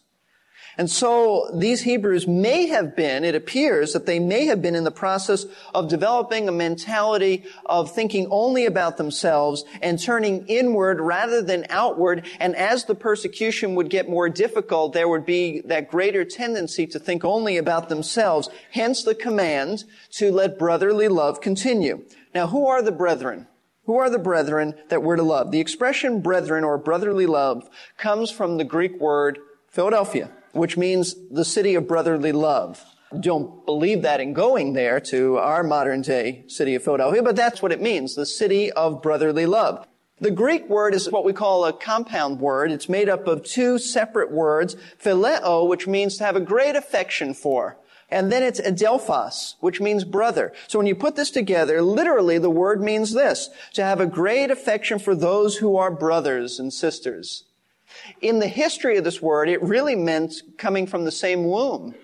And 0.78 0.90
so 0.90 1.52
these 1.54 1.82
Hebrews 1.84 2.28
may 2.28 2.68
have 2.68 2.96
been, 2.96 3.24
it 3.24 3.36
appears 3.36 3.94
that 3.94 4.08
they 4.08 4.20
may 4.20 4.48
have 4.48 4.62
been 4.62 4.76
in 4.76 4.84
the 4.84 4.92
process 4.92 5.46
of 5.74 5.88
developing 5.88 6.48
a 6.48 6.52
mentality 6.52 7.44
of 7.68 7.92
thinking 7.92 8.28
only 8.32 8.66
about 8.66 8.98
themselves 8.98 9.64
and 9.84 10.02
turning 10.02 10.48
inward 10.48 11.00
rather 11.00 11.44
than 11.44 11.68
outward. 11.70 12.26
And 12.40 12.56
as 12.56 12.86
the 12.86 12.96
persecution 12.96 13.76
would 13.76 13.90
get 13.90 14.10
more 14.10 14.30
difficult, 14.30 14.94
there 14.94 15.08
would 15.08 15.26
be 15.26 15.62
that 15.66 15.90
greater 15.90 16.26
tendency 16.26 16.88
to 16.88 17.00
think 17.00 17.24
only 17.24 17.58
about 17.58 17.90
themselves. 17.90 18.50
Hence 18.72 19.04
the 19.04 19.16
command 19.16 19.84
to 20.14 20.32
let 20.32 20.58
brotherly 20.58 21.08
love 21.08 21.40
continue. 21.40 22.04
Now, 22.34 22.48
who 22.48 22.66
are 22.66 22.82
the 22.82 22.92
brethren? 22.92 23.48
Who 23.86 23.98
are 23.98 24.10
the 24.10 24.18
brethren 24.18 24.74
that 24.90 25.04
we're 25.04 25.18
to 25.18 25.24
love? 25.24 25.52
The 25.52 25.60
expression 25.60 26.22
brethren 26.22 26.64
or 26.64 26.78
brotherly 26.78 27.28
love 27.28 27.70
comes 27.98 28.32
from 28.32 28.58
the 28.58 28.64
Greek 28.64 29.00
word 29.00 29.38
Philadelphia 29.68 30.32
which 30.54 30.78
means 30.78 31.16
the 31.30 31.46
city 31.46 31.76
of 31.76 31.88
brotherly 31.88 32.32
love. 32.32 32.84
Don't 33.20 33.66
believe 33.66 34.02
that 34.02 34.22
in 34.22 34.34
going 34.34 34.74
there 34.74 35.00
to 35.02 35.38
our 35.38 35.64
modern 35.64 36.02
day 36.02 36.46
city 36.48 36.74
of 36.74 36.84
Philadelphia, 36.84 37.22
but 37.22 37.36
that's 37.36 37.62
what 37.62 37.72
it 37.72 37.82
means, 37.82 38.16
the 38.16 38.26
city 38.26 38.72
of 38.72 39.02
brotherly 39.02 39.46
love. 39.46 39.86
The 40.20 40.32
Greek 40.32 40.70
word 40.70 40.94
is 40.94 41.12
what 41.12 41.26
we 41.26 41.34
call 41.34 41.66
a 41.66 41.74
compound 41.74 42.40
word. 42.40 42.72
It's 42.72 42.88
made 42.88 43.10
up 43.10 43.28
of 43.28 43.44
two 43.44 43.78
separate 43.78 44.32
words, 44.32 44.76
phileo, 45.04 45.68
which 45.68 45.86
means 45.86 46.18
to 46.18 46.24
have 46.24 46.36
a 46.36 46.40
great 46.40 46.76
affection 46.76 47.34
for. 47.34 47.78
And 48.10 48.32
then 48.32 48.44
it's 48.44 48.62
adelphos, 48.62 49.56
which 49.60 49.82
means 49.82 50.04
brother. 50.04 50.54
So 50.68 50.78
when 50.78 50.88
you 50.88 50.96
put 50.96 51.16
this 51.16 51.32
together, 51.32 51.82
literally 51.82 52.38
the 52.38 52.50
word 52.50 52.82
means 52.82 53.14
this, 53.14 53.50
to 53.74 53.84
have 53.84 54.00
a 54.00 54.06
great 54.06 54.52
affection 54.52 55.00
for 55.00 55.16
those 55.16 55.58
who 55.58 55.76
are 55.76 55.92
brothers 55.92 56.60
and 56.60 56.72
sisters. 56.72 57.44
In 58.22 58.40
the 58.40 58.48
history 58.48 58.98
of 58.98 59.04
this 59.04 59.22
word, 59.22 59.50
it 59.50 59.62
really 59.62 59.96
meant 59.96 60.36
coming 60.58 60.88
from 60.88 61.06
the 61.06 61.12
same 61.12 61.46
womb. 61.46 61.96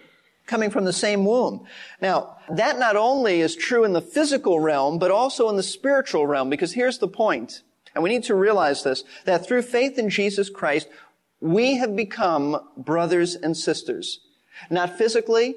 Coming 0.46 0.72
from 0.72 0.86
the 0.86 0.94
same 0.94 1.26
womb. 1.26 1.66
Now, 2.02 2.38
that 2.50 2.80
not 2.80 2.96
only 2.96 3.42
is 3.42 3.56
true 3.56 3.84
in 3.84 3.94
the 3.94 4.02
physical 4.02 4.60
realm, 4.60 4.98
but 4.98 5.12
also 5.12 5.48
in 5.50 5.58
the 5.58 5.64
spiritual 5.64 6.26
realm, 6.26 6.50
because 6.50 6.74
here's 6.74 6.98
the 6.98 7.08
point, 7.08 7.62
and 7.94 8.04
we 8.04 8.10
need 8.10 8.24
to 8.24 8.36
realize 8.36 8.84
this, 8.84 9.04
that 9.26 9.46
through 9.46 9.62
faith 9.62 10.00
in 10.00 10.10
Jesus 10.10 10.50
Christ, 10.50 10.88
we 11.40 11.78
have 11.78 11.96
become 11.96 12.60
brothers 12.76 13.36
and 13.36 13.56
sisters. 13.56 14.22
Not 14.70 14.98
physically, 14.98 15.56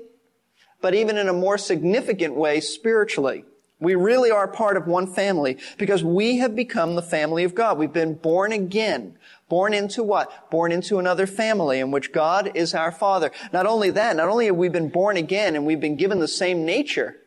but 0.80 0.94
even 0.94 1.16
in 1.16 1.28
a 1.28 1.32
more 1.32 1.56
significant 1.56 2.34
way 2.34 2.60
spiritually. 2.60 3.44
We 3.80 3.94
really 3.96 4.30
are 4.30 4.46
part 4.46 4.76
of 4.76 4.86
one 4.86 5.12
family 5.12 5.58
because 5.76 6.04
we 6.04 6.38
have 6.38 6.54
become 6.54 6.94
the 6.94 7.02
family 7.02 7.42
of 7.42 7.54
God. 7.54 7.78
We've 7.78 7.92
been 7.92 8.14
born 8.14 8.52
again 8.52 9.18
Born 9.52 9.74
into 9.74 10.02
what? 10.02 10.50
Born 10.50 10.72
into 10.72 10.98
another 10.98 11.26
family 11.26 11.78
in 11.78 11.90
which 11.90 12.10
God 12.10 12.52
is 12.54 12.72
our 12.72 12.90
Father. 12.90 13.30
Not 13.52 13.66
only 13.66 13.90
that, 13.90 14.16
not 14.16 14.30
only 14.30 14.46
have 14.46 14.56
we 14.56 14.70
been 14.70 14.88
born 14.88 15.18
again 15.18 15.54
and 15.54 15.66
we've 15.66 15.78
been 15.78 15.96
given 15.96 16.20
the 16.20 16.26
same 16.26 16.64
nature, 16.64 17.18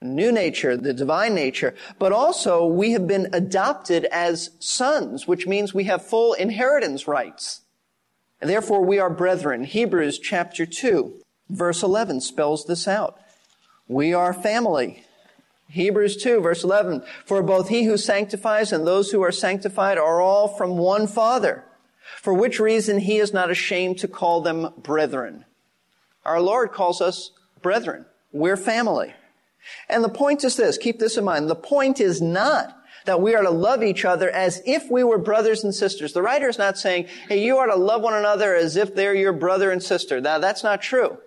new 0.00 0.30
nature, 0.30 0.76
the 0.76 0.94
divine 0.94 1.34
nature, 1.34 1.74
but 1.98 2.12
also 2.12 2.64
we 2.64 2.92
have 2.92 3.08
been 3.08 3.30
adopted 3.32 4.04
as 4.12 4.50
sons, 4.60 5.26
which 5.26 5.48
means 5.48 5.74
we 5.74 5.82
have 5.82 6.06
full 6.06 6.34
inheritance 6.34 7.08
rights. 7.08 7.62
And 8.40 8.48
therefore 8.48 8.84
we 8.84 9.00
are 9.00 9.10
brethren. 9.10 9.64
Hebrews 9.64 10.20
chapter 10.20 10.64
2, 10.64 11.20
verse 11.50 11.82
11 11.82 12.20
spells 12.20 12.64
this 12.64 12.86
out. 12.86 13.18
We 13.88 14.14
are 14.14 14.32
family. 14.32 15.02
Hebrews 15.68 16.22
2 16.22 16.42
verse 16.42 16.62
11, 16.62 17.02
for 17.24 17.42
both 17.42 17.70
he 17.70 17.82
who 17.82 17.96
sanctifies 17.96 18.72
and 18.72 18.86
those 18.86 19.10
who 19.10 19.20
are 19.20 19.32
sanctified 19.32 19.98
are 19.98 20.20
all 20.20 20.46
from 20.46 20.78
one 20.78 21.08
Father 21.08 21.64
for 22.20 22.34
which 22.34 22.60
reason 22.60 22.98
he 22.98 23.18
is 23.18 23.32
not 23.32 23.50
ashamed 23.50 23.98
to 23.98 24.08
call 24.08 24.40
them 24.40 24.72
brethren. 24.76 25.44
Our 26.24 26.40
Lord 26.40 26.72
calls 26.72 27.00
us 27.00 27.30
brethren. 27.62 28.06
We're 28.32 28.56
family. 28.56 29.14
And 29.88 30.02
the 30.02 30.08
point 30.08 30.44
is 30.44 30.56
this, 30.56 30.78
keep 30.78 30.98
this 30.98 31.16
in 31.16 31.24
mind. 31.24 31.48
The 31.48 31.54
point 31.54 32.00
is 32.00 32.20
not 32.20 32.76
that 33.04 33.20
we 33.20 33.34
are 33.34 33.42
to 33.42 33.50
love 33.50 33.82
each 33.82 34.04
other 34.04 34.30
as 34.30 34.62
if 34.64 34.90
we 34.90 35.02
were 35.04 35.18
brothers 35.18 35.64
and 35.64 35.74
sisters. 35.74 36.12
The 36.12 36.22
writer 36.22 36.48
is 36.48 36.58
not 36.58 36.78
saying, 36.78 37.06
hey, 37.28 37.44
you 37.44 37.58
are 37.58 37.66
to 37.66 37.76
love 37.76 38.02
one 38.02 38.14
another 38.14 38.54
as 38.54 38.76
if 38.76 38.94
they're 38.94 39.14
your 39.14 39.32
brother 39.32 39.70
and 39.70 39.82
sister. 39.82 40.20
Now, 40.20 40.38
that's 40.38 40.62
not 40.62 40.82
true. 40.82 41.18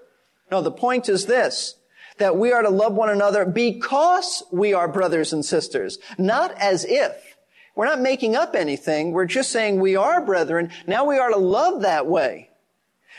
No, 0.52 0.62
the 0.62 0.72
point 0.72 1.10
is 1.10 1.26
this, 1.26 1.76
that 2.18 2.38
we 2.38 2.52
are 2.54 2.62
to 2.62 2.70
love 2.70 2.94
one 2.94 3.10
another 3.10 3.46
because 3.46 4.44
we 4.52 4.74
are 4.74 4.88
brothers 4.88 5.34
and 5.34 5.44
sisters, 5.44 5.98
not 6.18 6.52
as 6.58 6.86
if. 6.86 7.25
We're 7.76 7.86
not 7.86 8.00
making 8.00 8.36
up 8.36 8.56
anything. 8.56 9.12
We're 9.12 9.26
just 9.26 9.52
saying 9.52 9.80
we 9.80 9.96
are 9.96 10.26
brethren. 10.26 10.72
Now 10.88 11.06
we 11.06 11.18
are 11.18 11.30
to 11.30 11.38
love 11.38 11.82
that 11.82 12.08
way. 12.08 12.50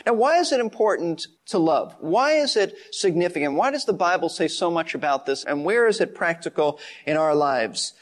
Now, 0.05 0.13
why 0.13 0.37
is 0.37 0.51
it 0.51 0.59
important 0.59 1.27
to 1.47 1.57
love? 1.57 1.95
Why 1.99 2.33
is 2.33 2.55
it 2.55 2.75
significant? 2.91 3.55
Why 3.55 3.71
does 3.71 3.85
the 3.85 3.93
Bible 3.93 4.29
say 4.29 4.47
so 4.47 4.69
much 4.69 4.93
about 4.93 5.25
this? 5.25 5.43
And 5.43 5.65
where 5.65 5.87
is 5.87 5.99
it 6.01 6.13
practical 6.13 6.79
in 7.05 7.17
our 7.17 7.33
lives? 7.33 7.93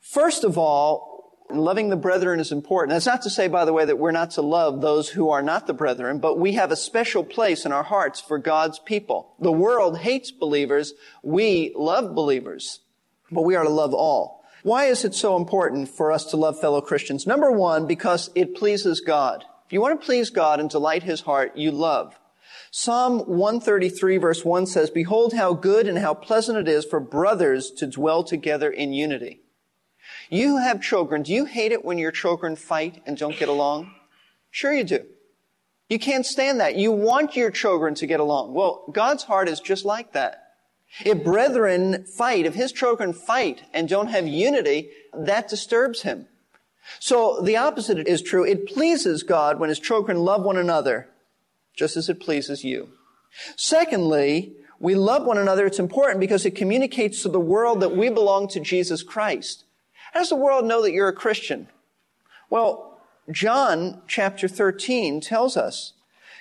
First 0.00 0.42
of 0.42 0.56
all, 0.56 1.36
loving 1.50 1.90
the 1.90 1.96
brethren 1.96 2.40
is 2.40 2.50
important. 2.50 2.94
That's 2.94 3.06
not 3.06 3.22
to 3.22 3.30
say, 3.30 3.48
by 3.48 3.66
the 3.66 3.72
way, 3.72 3.84
that 3.84 3.98
we're 3.98 4.10
not 4.10 4.32
to 4.32 4.42
love 4.42 4.80
those 4.80 5.10
who 5.10 5.30
are 5.30 5.42
not 5.42 5.66
the 5.66 5.74
brethren, 5.74 6.18
but 6.18 6.38
we 6.38 6.52
have 6.54 6.70
a 6.70 6.76
special 6.76 7.24
place 7.24 7.66
in 7.66 7.72
our 7.72 7.82
hearts 7.82 8.20
for 8.20 8.38
God's 8.38 8.78
people. 8.78 9.34
The 9.38 9.52
world 9.52 9.98
hates 9.98 10.30
believers. 10.30 10.94
We 11.22 11.72
love 11.76 12.14
believers, 12.14 12.80
but 13.30 13.42
we 13.42 13.54
are 13.54 13.64
to 13.64 13.70
love 13.70 13.92
all. 13.92 14.37
Why 14.68 14.84
is 14.84 15.02
it 15.02 15.14
so 15.14 15.34
important 15.34 15.88
for 15.88 16.12
us 16.12 16.26
to 16.26 16.36
love 16.36 16.60
fellow 16.60 16.82
Christians? 16.82 17.26
Number 17.26 17.50
one, 17.50 17.86
because 17.86 18.28
it 18.34 18.54
pleases 18.54 19.00
God. 19.00 19.46
If 19.64 19.72
you 19.72 19.80
want 19.80 19.98
to 19.98 20.04
please 20.04 20.28
God 20.28 20.60
and 20.60 20.68
delight 20.68 21.04
His 21.04 21.22
heart, 21.22 21.56
you 21.56 21.70
love. 21.70 22.20
Psalm 22.70 23.20
133 23.20 24.18
verse 24.18 24.44
1 24.44 24.66
says, 24.66 24.90
Behold 24.90 25.32
how 25.32 25.54
good 25.54 25.88
and 25.88 25.96
how 25.96 26.12
pleasant 26.12 26.58
it 26.58 26.68
is 26.68 26.84
for 26.84 27.00
brothers 27.00 27.70
to 27.78 27.86
dwell 27.86 28.22
together 28.22 28.70
in 28.70 28.92
unity. 28.92 29.40
You 30.28 30.58
have 30.58 30.82
children. 30.82 31.22
Do 31.22 31.32
you 31.32 31.46
hate 31.46 31.72
it 31.72 31.82
when 31.82 31.96
your 31.96 32.12
children 32.12 32.54
fight 32.54 33.00
and 33.06 33.16
don't 33.16 33.38
get 33.38 33.48
along? 33.48 33.94
Sure 34.50 34.74
you 34.74 34.84
do. 34.84 35.06
You 35.88 35.98
can't 35.98 36.26
stand 36.26 36.60
that. 36.60 36.76
You 36.76 36.92
want 36.92 37.36
your 37.36 37.50
children 37.50 37.94
to 37.94 38.06
get 38.06 38.20
along. 38.20 38.52
Well, 38.52 38.84
God's 38.92 39.22
heart 39.22 39.48
is 39.48 39.60
just 39.60 39.86
like 39.86 40.12
that. 40.12 40.47
If 41.04 41.22
brethren 41.22 42.04
fight, 42.04 42.46
if 42.46 42.54
his 42.54 42.72
children 42.72 43.12
fight 43.12 43.62
and 43.72 43.88
don't 43.88 44.08
have 44.08 44.26
unity, 44.26 44.90
that 45.12 45.48
disturbs 45.48 46.02
him. 46.02 46.26
So 46.98 47.40
the 47.42 47.56
opposite 47.56 48.08
is 48.08 48.22
true. 48.22 48.44
It 48.44 48.66
pleases 48.66 49.22
God 49.22 49.60
when 49.60 49.68
his 49.68 49.78
children 49.78 50.18
love 50.18 50.42
one 50.42 50.56
another, 50.56 51.08
just 51.76 51.96
as 51.96 52.08
it 52.08 52.20
pleases 52.20 52.64
you. 52.64 52.88
Secondly, 53.56 54.54
we 54.80 54.94
love 54.94 55.24
one 55.24 55.38
another. 55.38 55.66
It's 55.66 55.78
important 55.78 56.20
because 56.20 56.46
it 56.46 56.52
communicates 56.52 57.22
to 57.22 57.28
the 57.28 57.40
world 57.40 57.80
that 57.80 57.96
we 57.96 58.08
belong 58.08 58.48
to 58.48 58.60
Jesus 58.60 59.02
Christ. 59.02 59.64
How 60.12 60.20
does 60.20 60.30
the 60.30 60.36
world 60.36 60.64
know 60.64 60.82
that 60.82 60.92
you're 60.92 61.08
a 61.08 61.12
Christian? 61.12 61.68
Well, 62.48 63.00
John 63.30 64.00
chapter 64.06 64.48
13 64.48 65.20
tells 65.20 65.56
us 65.56 65.92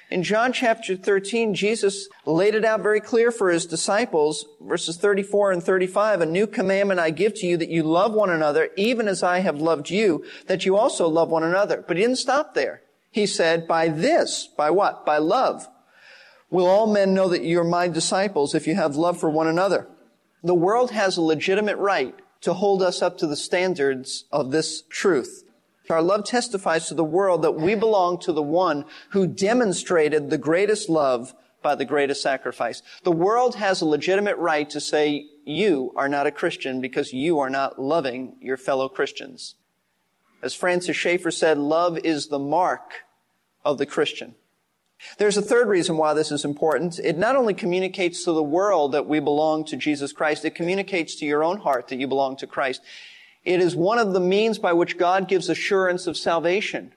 in 0.09 0.23
John 0.23 0.53
chapter 0.53 0.95
13, 0.95 1.53
Jesus 1.53 2.07
laid 2.25 2.55
it 2.55 2.63
out 2.63 2.81
very 2.81 3.01
clear 3.01 3.29
for 3.29 3.49
his 3.49 3.65
disciples, 3.65 4.45
verses 4.61 4.95
34 4.95 5.51
and 5.51 5.63
35, 5.63 6.21
a 6.21 6.25
new 6.25 6.47
commandment 6.47 6.99
I 6.99 7.09
give 7.09 7.33
to 7.35 7.45
you 7.45 7.57
that 7.57 7.69
you 7.69 7.83
love 7.83 8.13
one 8.13 8.29
another, 8.29 8.69
even 8.77 9.09
as 9.09 9.21
I 9.21 9.39
have 9.39 9.59
loved 9.59 9.89
you, 9.89 10.23
that 10.47 10.65
you 10.65 10.77
also 10.77 11.07
love 11.09 11.29
one 11.29 11.43
another. 11.43 11.83
But 11.85 11.97
he 11.97 12.03
didn't 12.03 12.17
stop 12.17 12.53
there. 12.53 12.81
He 13.11 13.25
said, 13.25 13.67
by 13.67 13.89
this, 13.89 14.47
by 14.57 14.69
what? 14.69 15.05
By 15.05 15.17
love. 15.17 15.67
Will 16.49 16.67
all 16.67 16.91
men 16.91 17.13
know 17.13 17.27
that 17.27 17.43
you're 17.43 17.65
my 17.65 17.89
disciples 17.89 18.55
if 18.55 18.65
you 18.65 18.75
have 18.75 18.95
love 18.95 19.19
for 19.19 19.29
one 19.29 19.47
another? 19.47 19.89
The 20.41 20.55
world 20.55 20.91
has 20.91 21.17
a 21.17 21.21
legitimate 21.21 21.77
right 21.77 22.15
to 22.41 22.53
hold 22.53 22.81
us 22.81 23.01
up 23.01 23.17
to 23.17 23.27
the 23.27 23.35
standards 23.35 24.25
of 24.31 24.51
this 24.51 24.83
truth. 24.83 25.43
Our 25.89 26.01
love 26.01 26.25
testifies 26.25 26.87
to 26.87 26.93
the 26.93 27.03
world 27.03 27.41
that 27.43 27.55
we 27.55 27.75
belong 27.75 28.19
to 28.19 28.33
the 28.33 28.41
one 28.41 28.85
who 29.11 29.27
demonstrated 29.27 30.29
the 30.29 30.37
greatest 30.37 30.89
love 30.89 31.33
by 31.61 31.75
the 31.75 31.85
greatest 31.85 32.21
sacrifice. 32.21 32.81
The 33.03 33.11
world 33.11 33.55
has 33.55 33.81
a 33.81 33.85
legitimate 33.85 34.37
right 34.37 34.69
to 34.69 34.79
say 34.79 35.27
you 35.45 35.93
are 35.95 36.09
not 36.09 36.27
a 36.27 36.31
Christian 36.31 36.81
because 36.81 37.13
you 37.13 37.39
are 37.39 37.49
not 37.49 37.79
loving 37.79 38.35
your 38.41 38.57
fellow 38.57 38.89
Christians. 38.89 39.55
As 40.41 40.53
Francis 40.53 40.95
Schaeffer 40.95 41.31
said, 41.31 41.57
love 41.57 41.97
is 41.99 42.27
the 42.27 42.39
mark 42.39 43.05
of 43.65 43.77
the 43.77 43.85
Christian. 43.85 44.35
There's 45.17 45.37
a 45.37 45.41
third 45.41 45.67
reason 45.67 45.97
why 45.97 46.13
this 46.13 46.31
is 46.31 46.43
important. 46.43 46.99
It 46.99 47.17
not 47.17 47.35
only 47.35 47.53
communicates 47.53 48.23
to 48.23 48.31
the 48.31 48.43
world 48.43 48.91
that 48.93 49.07
we 49.07 49.19
belong 49.19 49.63
to 49.65 49.77
Jesus 49.77 50.11
Christ, 50.11 50.43
it 50.43 50.55
communicates 50.55 51.15
to 51.15 51.25
your 51.25 51.43
own 51.43 51.59
heart 51.59 51.87
that 51.89 51.97
you 51.97 52.07
belong 52.07 52.35
to 52.37 52.47
Christ. 52.47 52.81
It 53.47 53.61
is 53.61 53.77
one 53.77 53.97
of 53.97 54.11
the 54.11 54.19
means 54.19 54.59
by 54.59 54.73
which 54.73 54.97
God 54.97 55.29
gives 55.29 55.47
assurance 55.47 56.05
of 56.05 56.17
salvation. 56.17 56.93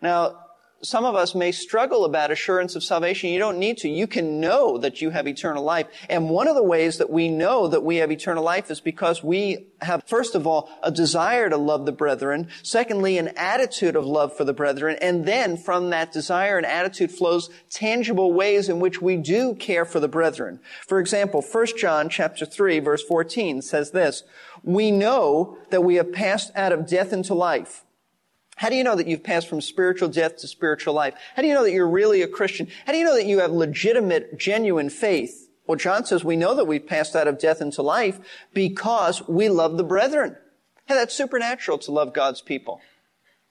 Now, 0.00 0.40
some 0.82 1.04
of 1.04 1.14
us 1.14 1.36
may 1.36 1.52
struggle 1.52 2.04
about 2.04 2.32
assurance 2.32 2.74
of 2.74 2.82
salvation. 2.82 3.30
You 3.30 3.38
don't 3.38 3.60
need 3.60 3.78
to. 3.78 3.88
You 3.88 4.08
can 4.08 4.40
know 4.40 4.78
that 4.78 5.00
you 5.00 5.10
have 5.10 5.28
eternal 5.28 5.62
life. 5.62 5.86
And 6.10 6.28
one 6.28 6.48
of 6.48 6.56
the 6.56 6.64
ways 6.64 6.98
that 6.98 7.10
we 7.10 7.28
know 7.28 7.68
that 7.68 7.84
we 7.84 7.98
have 7.98 8.10
eternal 8.10 8.42
life 8.42 8.72
is 8.72 8.80
because 8.80 9.22
we 9.22 9.68
have, 9.80 10.02
first 10.08 10.34
of 10.34 10.44
all, 10.44 10.68
a 10.82 10.90
desire 10.90 11.48
to 11.48 11.56
love 11.56 11.86
the 11.86 11.92
brethren. 11.92 12.48
Secondly, 12.64 13.16
an 13.16 13.28
attitude 13.36 13.94
of 13.94 14.04
love 14.04 14.36
for 14.36 14.42
the 14.42 14.52
brethren. 14.52 14.98
And 15.00 15.24
then 15.24 15.56
from 15.56 15.90
that 15.90 16.10
desire 16.10 16.56
and 16.56 16.66
attitude 16.66 17.12
flows 17.12 17.48
tangible 17.70 18.32
ways 18.32 18.68
in 18.68 18.80
which 18.80 19.00
we 19.00 19.16
do 19.16 19.54
care 19.54 19.84
for 19.84 20.00
the 20.00 20.08
brethren. 20.08 20.58
For 20.88 20.98
example, 20.98 21.40
1 21.40 21.66
John 21.78 22.08
chapter 22.08 22.44
3 22.44 22.80
verse 22.80 23.04
14 23.04 23.62
says 23.62 23.92
this, 23.92 24.24
we 24.62 24.90
know 24.90 25.58
that 25.70 25.82
we 25.84 25.96
have 25.96 26.12
passed 26.12 26.52
out 26.54 26.72
of 26.72 26.86
death 26.86 27.12
into 27.12 27.34
life. 27.34 27.84
How 28.56 28.68
do 28.68 28.76
you 28.76 28.84
know 28.84 28.94
that 28.94 29.06
you've 29.06 29.24
passed 29.24 29.48
from 29.48 29.60
spiritual 29.60 30.08
death 30.08 30.36
to 30.38 30.46
spiritual 30.46 30.94
life? 30.94 31.14
How 31.34 31.42
do 31.42 31.48
you 31.48 31.54
know 31.54 31.64
that 31.64 31.72
you're 31.72 31.88
really 31.88 32.22
a 32.22 32.28
Christian? 32.28 32.68
How 32.86 32.92
do 32.92 32.98
you 32.98 33.04
know 33.04 33.16
that 33.16 33.26
you 33.26 33.40
have 33.40 33.50
legitimate, 33.50 34.38
genuine 34.38 34.90
faith? 34.90 35.48
Well, 35.66 35.78
John 35.78 36.04
says 36.04 36.22
we 36.22 36.36
know 36.36 36.54
that 36.54 36.66
we've 36.66 36.86
passed 36.86 37.16
out 37.16 37.28
of 37.28 37.38
death 37.38 37.60
into 37.60 37.82
life 37.82 38.20
because 38.52 39.26
we 39.26 39.48
love 39.48 39.76
the 39.76 39.84
brethren. 39.84 40.36
Hey, 40.86 40.94
that's 40.94 41.14
supernatural 41.14 41.78
to 41.78 41.92
love 41.92 42.12
God's 42.12 42.40
people. 42.40 42.80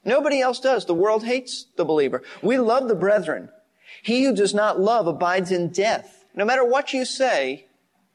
Nobody 0.03 0.41
else 0.41 0.59
does. 0.59 0.85
The 0.85 0.93
world 0.93 1.23
hates 1.23 1.65
the 1.77 1.85
believer. 1.85 2.23
We 2.41 2.57
love 2.57 2.87
the 2.87 2.95
brethren. 2.95 3.49
He 4.03 4.23
who 4.23 4.35
does 4.35 4.53
not 4.53 4.79
love 4.79 5.07
abides 5.07 5.51
in 5.51 5.69
death. 5.69 6.25
No 6.35 6.45
matter 6.45 6.65
what 6.65 6.93
you 6.93 7.05
say, 7.05 7.67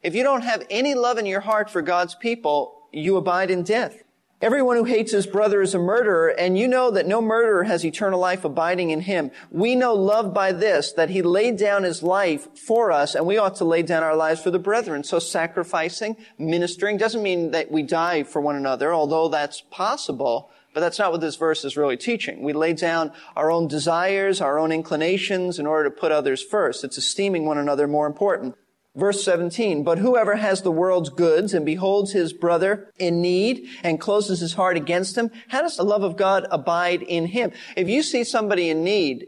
if 0.03 0.15
you 0.15 0.23
don't 0.23 0.43
have 0.43 0.65
any 0.69 0.95
love 0.95 1.17
in 1.17 1.25
your 1.25 1.41
heart 1.41 1.69
for 1.69 1.81
God's 1.81 2.15
people, 2.15 2.76
you 2.91 3.17
abide 3.17 3.51
in 3.51 3.63
death. 3.63 4.03
Everyone 4.39 4.77
who 4.77 4.83
hates 4.83 5.13
his 5.13 5.25
brother 5.25 5.63
is 5.63 5.73
a 5.73 5.79
murderer, 5.79 6.27
and 6.27 6.59
you 6.59 6.67
know 6.67 6.91
that 6.91 7.07
no 7.07 7.23
murderer 7.23 7.63
has 7.63 7.83
eternal 7.83 8.19
life 8.19 8.45
abiding 8.45 8.91
in 8.91 9.01
him. 9.01 9.31
We 9.49 9.73
know 9.73 9.95
love 9.95 10.31
by 10.31 10.51
this, 10.51 10.93
that 10.93 11.09
he 11.09 11.23
laid 11.23 11.57
down 11.57 11.81
his 11.81 12.03
life 12.03 12.47
for 12.55 12.91
us, 12.91 13.15
and 13.15 13.25
we 13.25 13.39
ought 13.39 13.55
to 13.55 13.65
lay 13.65 13.81
down 13.81 14.03
our 14.03 14.15
lives 14.15 14.39
for 14.39 14.51
the 14.51 14.59
brethren. 14.59 15.03
So 15.03 15.17
sacrificing, 15.17 16.17
ministering, 16.37 16.97
doesn't 16.97 17.23
mean 17.23 17.49
that 17.49 17.71
we 17.71 17.81
die 17.81 18.21
for 18.21 18.39
one 18.39 18.55
another, 18.55 18.93
although 18.93 19.27
that's 19.27 19.61
possible, 19.71 20.51
but 20.71 20.81
that's 20.81 20.99
not 20.99 21.11
what 21.11 21.21
this 21.21 21.35
verse 21.35 21.65
is 21.65 21.75
really 21.75 21.97
teaching. 21.97 22.43
We 22.43 22.53
lay 22.53 22.73
down 22.73 23.11
our 23.35 23.49
own 23.49 23.67
desires, 23.67 24.39
our 24.39 24.59
own 24.59 24.71
inclinations 24.71 25.57
in 25.57 25.65
order 25.65 25.89
to 25.89 25.95
put 25.95 26.11
others 26.11 26.43
first. 26.43 26.83
It's 26.83 26.99
esteeming 26.99 27.47
one 27.47 27.57
another 27.57 27.87
more 27.87 28.05
important. 28.05 28.55
Verse 28.97 29.23
17, 29.23 29.83
but 29.83 29.99
whoever 29.99 30.37
has 30.37 30.63
the 30.63 30.71
world's 30.71 31.11
goods 31.11 31.53
and 31.53 31.63
beholds 31.63 32.13
his 32.13 32.33
brother 32.33 32.91
in 32.97 33.21
need 33.21 33.67
and 33.83 34.01
closes 34.01 34.39
his 34.39 34.55
heart 34.55 34.75
against 34.75 35.15
him, 35.15 35.29
how 35.49 35.61
does 35.61 35.77
the 35.77 35.83
love 35.83 36.01
of 36.01 36.17
God 36.17 36.47
abide 36.49 37.03
in 37.03 37.27
him? 37.27 37.51
If 37.75 37.87
you 37.87 38.01
see 38.01 38.23
somebody 38.23 38.71
in 38.71 38.83
need 38.83 39.27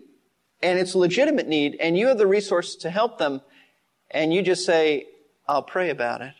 and 0.63 0.79
it's 0.79 0.95
a 0.95 0.97
legitimate 0.97 1.47
need 1.47 1.77
and 1.79 1.95
you 1.95 2.07
have 2.07 2.17
the 2.17 2.25
resources 2.25 2.77
to 2.77 2.89
help 2.89 3.19
them 3.19 3.41
and 4.09 4.33
you 4.33 4.41
just 4.41 4.65
say, 4.65 5.05
I'll 5.47 5.61
pray 5.61 5.91
about 5.91 6.21
it. 6.21 6.33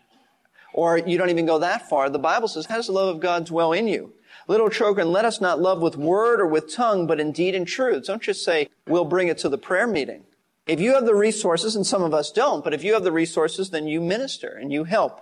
Or 0.74 0.98
you 0.98 1.20
don't 1.20 1.30
even 1.30 1.46
go 1.46 1.60
that 1.60 1.88
far. 1.88 2.10
The 2.10 2.18
Bible 2.18 2.48
says, 2.48 2.66
how 2.66 2.78
does 2.78 2.88
the 2.88 2.94
love 2.94 3.16
of 3.16 3.22
God 3.22 3.46
dwell 3.46 3.74
in 3.74 3.88
you? 3.88 4.12
Little 4.48 4.70
children, 4.70 5.12
let 5.12 5.26
us 5.26 5.40
not 5.40 5.62
love 5.62 5.82
with 5.84 5.96
word 5.96 6.42
or 6.42 6.48
with 6.48 6.74
tongue, 6.74 7.06
but 7.06 7.20
in 7.20 7.32
deed 7.32 7.54
and 7.54 7.68
truth. 7.68 8.08
Don't 8.08 8.24
just 8.24 8.44
say, 8.44 8.70
we'll 8.88 9.06
bring 9.06 9.28
it 9.28 9.38
to 9.40 9.50
the 9.50 9.60
prayer 9.60 9.86
meeting. 9.86 10.24
If 10.70 10.80
you 10.80 10.94
have 10.94 11.08
the 11.08 11.16
resources, 11.16 11.76
and 11.76 11.86
some 11.86 12.04
of 12.04 12.14
us 12.14 12.32
don't, 12.32 12.64
but 12.64 12.76
if 12.76 12.84
you 12.84 12.94
have 12.94 13.04
the 13.04 13.12
resources, 13.12 13.72
then 13.72 13.88
you 13.88 14.00
minister 14.00 14.50
and 14.50 14.72
you 14.72 14.84
help. 14.84 15.20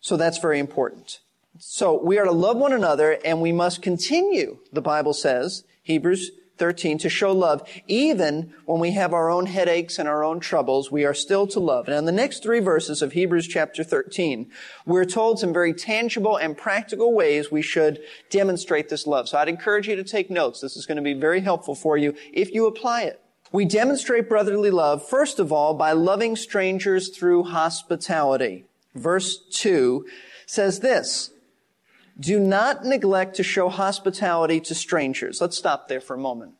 So 0.00 0.18
that's 0.18 0.36
very 0.36 0.58
important. 0.58 1.20
So 1.58 1.98
we 2.04 2.18
are 2.18 2.26
to 2.26 2.32
love 2.32 2.58
one 2.58 2.74
another 2.74 3.18
and 3.24 3.40
we 3.40 3.50
must 3.50 3.80
continue, 3.80 4.58
the 4.74 4.82
Bible 4.82 5.14
says, 5.14 5.64
Hebrews 5.84 6.32
13, 6.58 6.98
to 6.98 7.08
show 7.08 7.32
love. 7.32 7.66
Even 7.86 8.52
when 8.66 8.78
we 8.78 8.90
have 8.90 9.14
our 9.14 9.30
own 9.30 9.46
headaches 9.46 9.98
and 9.98 10.06
our 10.06 10.22
own 10.22 10.38
troubles, 10.38 10.92
we 10.92 11.06
are 11.06 11.14
still 11.14 11.46
to 11.46 11.60
love. 11.60 11.88
And 11.88 11.96
in 11.96 12.04
the 12.04 12.12
next 12.12 12.42
three 12.42 12.60
verses 12.60 13.00
of 13.00 13.12
Hebrews 13.12 13.48
chapter 13.48 13.84
13, 13.84 14.50
we're 14.84 15.06
told 15.06 15.38
some 15.38 15.54
very 15.54 15.72
tangible 15.72 16.36
and 16.36 16.58
practical 16.58 17.14
ways 17.14 17.50
we 17.50 17.62
should 17.62 18.00
demonstrate 18.28 18.90
this 18.90 19.06
love. 19.06 19.30
So 19.30 19.38
I'd 19.38 19.48
encourage 19.48 19.88
you 19.88 19.96
to 19.96 20.04
take 20.04 20.28
notes. 20.28 20.60
This 20.60 20.76
is 20.76 20.84
going 20.84 20.96
to 20.96 21.02
be 21.02 21.14
very 21.14 21.40
helpful 21.40 21.74
for 21.74 21.96
you 21.96 22.14
if 22.34 22.52
you 22.52 22.66
apply 22.66 23.04
it. 23.04 23.23
We 23.54 23.64
demonstrate 23.64 24.28
brotherly 24.28 24.72
love, 24.72 25.08
first 25.08 25.38
of 25.38 25.52
all, 25.52 25.74
by 25.74 25.92
loving 25.92 26.34
strangers 26.34 27.16
through 27.16 27.44
hospitality. 27.44 28.64
Verse 28.96 29.38
2 29.48 30.04
says 30.44 30.80
this, 30.80 31.30
do 32.18 32.40
not 32.40 32.84
neglect 32.84 33.36
to 33.36 33.44
show 33.44 33.68
hospitality 33.68 34.58
to 34.58 34.74
strangers. 34.74 35.40
Let's 35.40 35.56
stop 35.56 35.86
there 35.86 36.00
for 36.00 36.14
a 36.14 36.18
moment. 36.18 36.54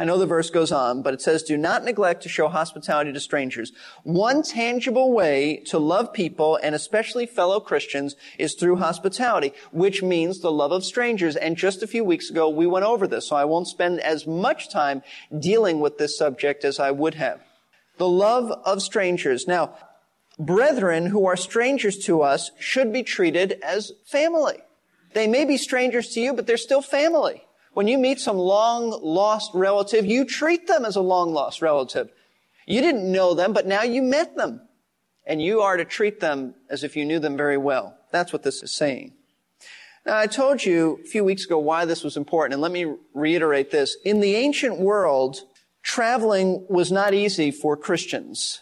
I 0.00 0.04
know 0.04 0.16
the 0.16 0.26
verse 0.26 0.48
goes 0.48 0.70
on, 0.70 1.02
but 1.02 1.12
it 1.12 1.20
says, 1.20 1.42
do 1.42 1.56
not 1.56 1.82
neglect 1.82 2.22
to 2.22 2.28
show 2.28 2.46
hospitality 2.46 3.12
to 3.12 3.18
strangers. 3.18 3.72
One 4.04 4.44
tangible 4.44 5.12
way 5.12 5.64
to 5.66 5.80
love 5.80 6.12
people, 6.12 6.56
and 6.62 6.72
especially 6.72 7.26
fellow 7.26 7.58
Christians, 7.58 8.14
is 8.38 8.54
through 8.54 8.76
hospitality, 8.76 9.52
which 9.72 10.00
means 10.00 10.38
the 10.38 10.52
love 10.52 10.70
of 10.70 10.84
strangers. 10.84 11.34
And 11.34 11.56
just 11.56 11.82
a 11.82 11.88
few 11.88 12.04
weeks 12.04 12.30
ago, 12.30 12.48
we 12.48 12.64
went 12.64 12.84
over 12.84 13.08
this, 13.08 13.26
so 13.26 13.34
I 13.34 13.44
won't 13.44 13.66
spend 13.66 13.98
as 13.98 14.24
much 14.24 14.70
time 14.70 15.02
dealing 15.36 15.80
with 15.80 15.98
this 15.98 16.16
subject 16.16 16.64
as 16.64 16.78
I 16.78 16.92
would 16.92 17.14
have. 17.14 17.40
The 17.96 18.08
love 18.08 18.52
of 18.64 18.80
strangers. 18.82 19.48
Now, 19.48 19.74
brethren 20.38 21.06
who 21.06 21.26
are 21.26 21.36
strangers 21.36 21.98
to 22.04 22.22
us 22.22 22.52
should 22.60 22.92
be 22.92 23.02
treated 23.02 23.58
as 23.64 23.90
family. 24.06 24.58
They 25.12 25.26
may 25.26 25.44
be 25.44 25.56
strangers 25.56 26.10
to 26.10 26.20
you, 26.20 26.34
but 26.34 26.46
they're 26.46 26.56
still 26.56 26.82
family. 26.82 27.42
When 27.78 27.86
you 27.86 27.96
meet 27.96 28.18
some 28.18 28.38
long 28.38 28.90
lost 29.04 29.52
relative, 29.54 30.04
you 30.04 30.24
treat 30.24 30.66
them 30.66 30.84
as 30.84 30.96
a 30.96 31.00
long 31.00 31.32
lost 31.32 31.62
relative. 31.62 32.10
You 32.66 32.80
didn't 32.80 33.12
know 33.12 33.34
them, 33.34 33.52
but 33.52 33.68
now 33.68 33.84
you 33.84 34.02
met 34.02 34.34
them. 34.34 34.62
And 35.24 35.40
you 35.40 35.60
are 35.60 35.76
to 35.76 35.84
treat 35.84 36.18
them 36.18 36.56
as 36.68 36.82
if 36.82 36.96
you 36.96 37.04
knew 37.04 37.20
them 37.20 37.36
very 37.36 37.56
well. 37.56 37.96
That's 38.10 38.32
what 38.32 38.42
this 38.42 38.64
is 38.64 38.72
saying. 38.72 39.12
Now, 40.04 40.18
I 40.18 40.26
told 40.26 40.64
you 40.64 40.98
a 41.04 41.06
few 41.06 41.22
weeks 41.22 41.44
ago 41.44 41.60
why 41.60 41.84
this 41.84 42.02
was 42.02 42.16
important, 42.16 42.54
and 42.54 42.62
let 42.62 42.72
me 42.72 42.96
reiterate 43.14 43.70
this. 43.70 43.96
In 44.04 44.18
the 44.18 44.34
ancient 44.34 44.80
world, 44.80 45.42
traveling 45.80 46.66
was 46.68 46.90
not 46.90 47.14
easy 47.14 47.52
for 47.52 47.76
Christians. 47.76 48.60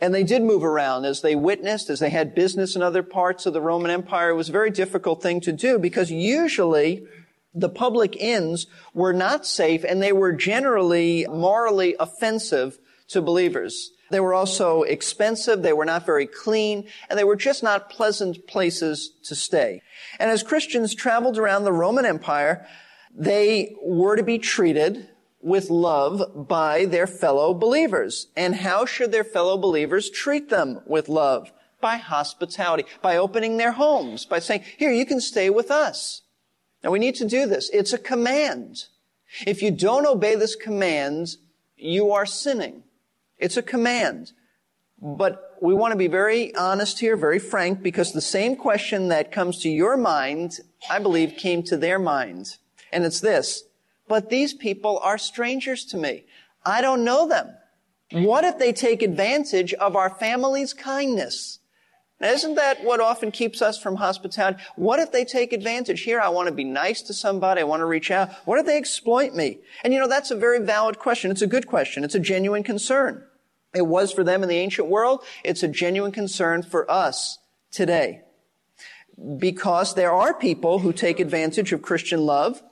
And 0.00 0.14
they 0.14 0.22
did 0.22 0.40
move 0.44 0.62
around 0.62 1.04
as 1.04 1.20
they 1.20 1.34
witnessed, 1.34 1.90
as 1.90 1.98
they 1.98 2.10
had 2.10 2.32
business 2.32 2.76
in 2.76 2.82
other 2.82 3.02
parts 3.02 3.44
of 3.44 3.54
the 3.54 3.60
Roman 3.60 3.90
Empire. 3.90 4.30
It 4.30 4.36
was 4.36 4.50
a 4.50 4.52
very 4.52 4.70
difficult 4.70 5.20
thing 5.20 5.40
to 5.40 5.50
do 5.50 5.80
because 5.80 6.12
usually 6.12 7.04
the 7.54 7.68
public 7.68 8.16
inns 8.16 8.66
were 8.94 9.12
not 9.12 9.46
safe 9.46 9.84
and 9.84 10.02
they 10.02 10.12
were 10.12 10.32
generally 10.32 11.26
morally 11.28 11.94
offensive 12.00 12.78
to 13.08 13.20
believers. 13.20 13.90
They 14.10 14.20
were 14.20 14.34
also 14.34 14.82
expensive, 14.82 15.62
they 15.62 15.72
were 15.72 15.86
not 15.86 16.04
very 16.04 16.26
clean, 16.26 16.86
and 17.08 17.18
they 17.18 17.24
were 17.24 17.36
just 17.36 17.62
not 17.62 17.88
pleasant 17.88 18.46
places 18.46 19.10
to 19.24 19.34
stay. 19.34 19.80
And 20.18 20.30
as 20.30 20.42
Christians 20.42 20.94
traveled 20.94 21.38
around 21.38 21.64
the 21.64 21.72
Roman 21.72 22.04
Empire, 22.04 22.66
they 23.14 23.74
were 23.82 24.16
to 24.16 24.22
be 24.22 24.38
treated 24.38 25.08
with 25.40 25.70
love 25.70 26.46
by 26.48 26.84
their 26.84 27.06
fellow 27.06 27.52
believers. 27.52 28.28
And 28.36 28.54
how 28.54 28.84
should 28.84 29.12
their 29.12 29.24
fellow 29.24 29.56
believers 29.56 30.10
treat 30.10 30.50
them 30.50 30.80
with 30.86 31.08
love? 31.08 31.50
By 31.80 31.96
hospitality, 31.96 32.84
by 33.00 33.16
opening 33.16 33.56
their 33.56 33.72
homes, 33.72 34.24
by 34.24 34.38
saying, 34.38 34.62
here, 34.76 34.92
you 34.92 35.04
can 35.04 35.20
stay 35.20 35.50
with 35.50 35.70
us. 35.70 36.22
Now 36.82 36.90
we 36.90 36.98
need 36.98 37.14
to 37.16 37.26
do 37.26 37.46
this. 37.46 37.70
It's 37.72 37.92
a 37.92 37.98
command. 37.98 38.84
If 39.46 39.62
you 39.62 39.70
don't 39.70 40.06
obey 40.06 40.34
this 40.34 40.56
command, 40.56 41.36
you 41.76 42.12
are 42.12 42.26
sinning. 42.26 42.82
It's 43.38 43.56
a 43.56 43.62
command. 43.62 44.32
But 45.00 45.56
we 45.60 45.74
want 45.74 45.92
to 45.92 45.98
be 45.98 46.08
very 46.08 46.54
honest 46.54 47.00
here, 47.00 47.16
very 47.16 47.38
frank, 47.38 47.82
because 47.82 48.12
the 48.12 48.20
same 48.20 48.56
question 48.56 49.08
that 49.08 49.32
comes 49.32 49.58
to 49.60 49.68
your 49.68 49.96
mind, 49.96 50.60
I 50.90 50.98
believe, 50.98 51.36
came 51.36 51.62
to 51.64 51.76
their 51.76 51.98
mind. 51.98 52.56
And 52.92 53.04
it's 53.04 53.20
this 53.20 53.64
but 54.12 54.28
these 54.28 54.52
people 54.52 55.00
are 55.02 55.16
strangers 55.16 55.86
to 55.86 55.96
me. 55.96 56.24
I 56.66 56.82
don't 56.82 57.02
know 57.02 57.26
them. 57.26 57.48
What 58.10 58.44
if 58.44 58.58
they 58.58 58.72
take 58.72 59.00
advantage 59.00 59.72
of 59.72 59.96
our 59.96 60.10
family's 60.10 60.74
kindness? 60.74 61.60
Now, 62.22 62.30
isn't 62.30 62.54
that 62.54 62.84
what 62.84 63.00
often 63.00 63.32
keeps 63.32 63.60
us 63.60 63.78
from 63.78 63.96
hospitality? 63.96 64.62
What 64.76 65.00
if 65.00 65.12
they 65.12 65.24
take 65.24 65.52
advantage? 65.52 66.02
Here, 66.02 66.20
I 66.20 66.28
want 66.28 66.48
to 66.48 66.54
be 66.54 66.64
nice 66.64 67.02
to 67.02 67.12
somebody. 67.12 67.60
I 67.60 67.64
want 67.64 67.80
to 67.80 67.86
reach 67.86 68.10
out. 68.10 68.32
What 68.44 68.58
if 68.58 68.64
they 68.64 68.78
exploit 68.78 69.34
me? 69.34 69.58
And 69.82 69.92
you 69.92 69.98
know, 69.98 70.08
that's 70.08 70.30
a 70.30 70.36
very 70.36 70.64
valid 70.64 70.98
question. 70.98 71.30
It's 71.30 71.42
a 71.42 71.46
good 71.46 71.66
question. 71.66 72.04
It's 72.04 72.14
a 72.14 72.20
genuine 72.20 72.62
concern. 72.62 73.24
It 73.74 73.86
was 73.86 74.12
for 74.12 74.22
them 74.22 74.42
in 74.42 74.48
the 74.48 74.56
ancient 74.56 74.88
world. 74.88 75.24
It's 75.44 75.62
a 75.62 75.68
genuine 75.68 76.12
concern 76.12 76.62
for 76.62 76.90
us 76.90 77.38
today. 77.70 78.22
Because 79.38 79.94
there 79.94 80.12
are 80.12 80.32
people 80.32 80.78
who 80.78 80.92
take 80.92 81.20
advantage 81.20 81.72
of 81.72 81.82
Christian 81.82 82.24
love 82.24 82.62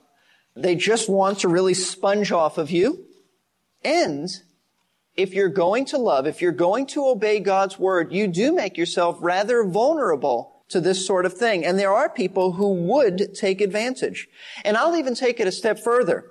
they 0.55 0.75
just 0.75 1.09
want 1.09 1.39
to 1.39 1.47
really 1.47 1.73
sponge 1.73 2.31
off 2.31 2.57
of 2.57 2.71
you. 2.71 3.05
And 3.83 4.29
if 5.21 5.33
you're 5.33 5.49
going 5.49 5.85
to 5.85 5.97
love, 5.97 6.27
if 6.27 6.41
you're 6.41 6.51
going 6.51 6.85
to 6.87 7.07
obey 7.07 7.39
God's 7.39 7.77
word, 7.77 8.11
you 8.11 8.27
do 8.27 8.53
make 8.53 8.77
yourself 8.77 9.17
rather 9.21 9.63
vulnerable 9.63 10.63
to 10.69 10.81
this 10.81 11.05
sort 11.05 11.25
of 11.25 11.33
thing. 11.33 11.65
And 11.65 11.77
there 11.77 11.93
are 11.93 12.09
people 12.09 12.53
who 12.53 12.73
would 12.73 13.35
take 13.35 13.61
advantage. 13.61 14.27
And 14.65 14.77
I'll 14.77 14.95
even 14.95 15.15
take 15.15 15.39
it 15.39 15.47
a 15.47 15.51
step 15.51 15.79
further. 15.79 16.25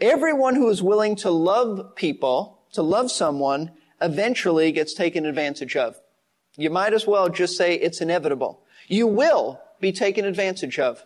Everyone 0.00 0.54
who 0.54 0.68
is 0.68 0.82
willing 0.82 1.16
to 1.16 1.30
love 1.30 1.94
people, 1.96 2.60
to 2.72 2.82
love 2.82 3.10
someone, 3.10 3.72
eventually 4.00 4.72
gets 4.72 4.94
taken 4.94 5.26
advantage 5.26 5.76
of. 5.76 5.96
You 6.56 6.70
might 6.70 6.92
as 6.92 7.06
well 7.06 7.28
just 7.28 7.56
say 7.56 7.74
it's 7.74 8.00
inevitable. 8.00 8.62
You 8.88 9.06
will 9.06 9.60
be 9.80 9.92
taken 9.92 10.24
advantage 10.24 10.78
of. 10.78 11.04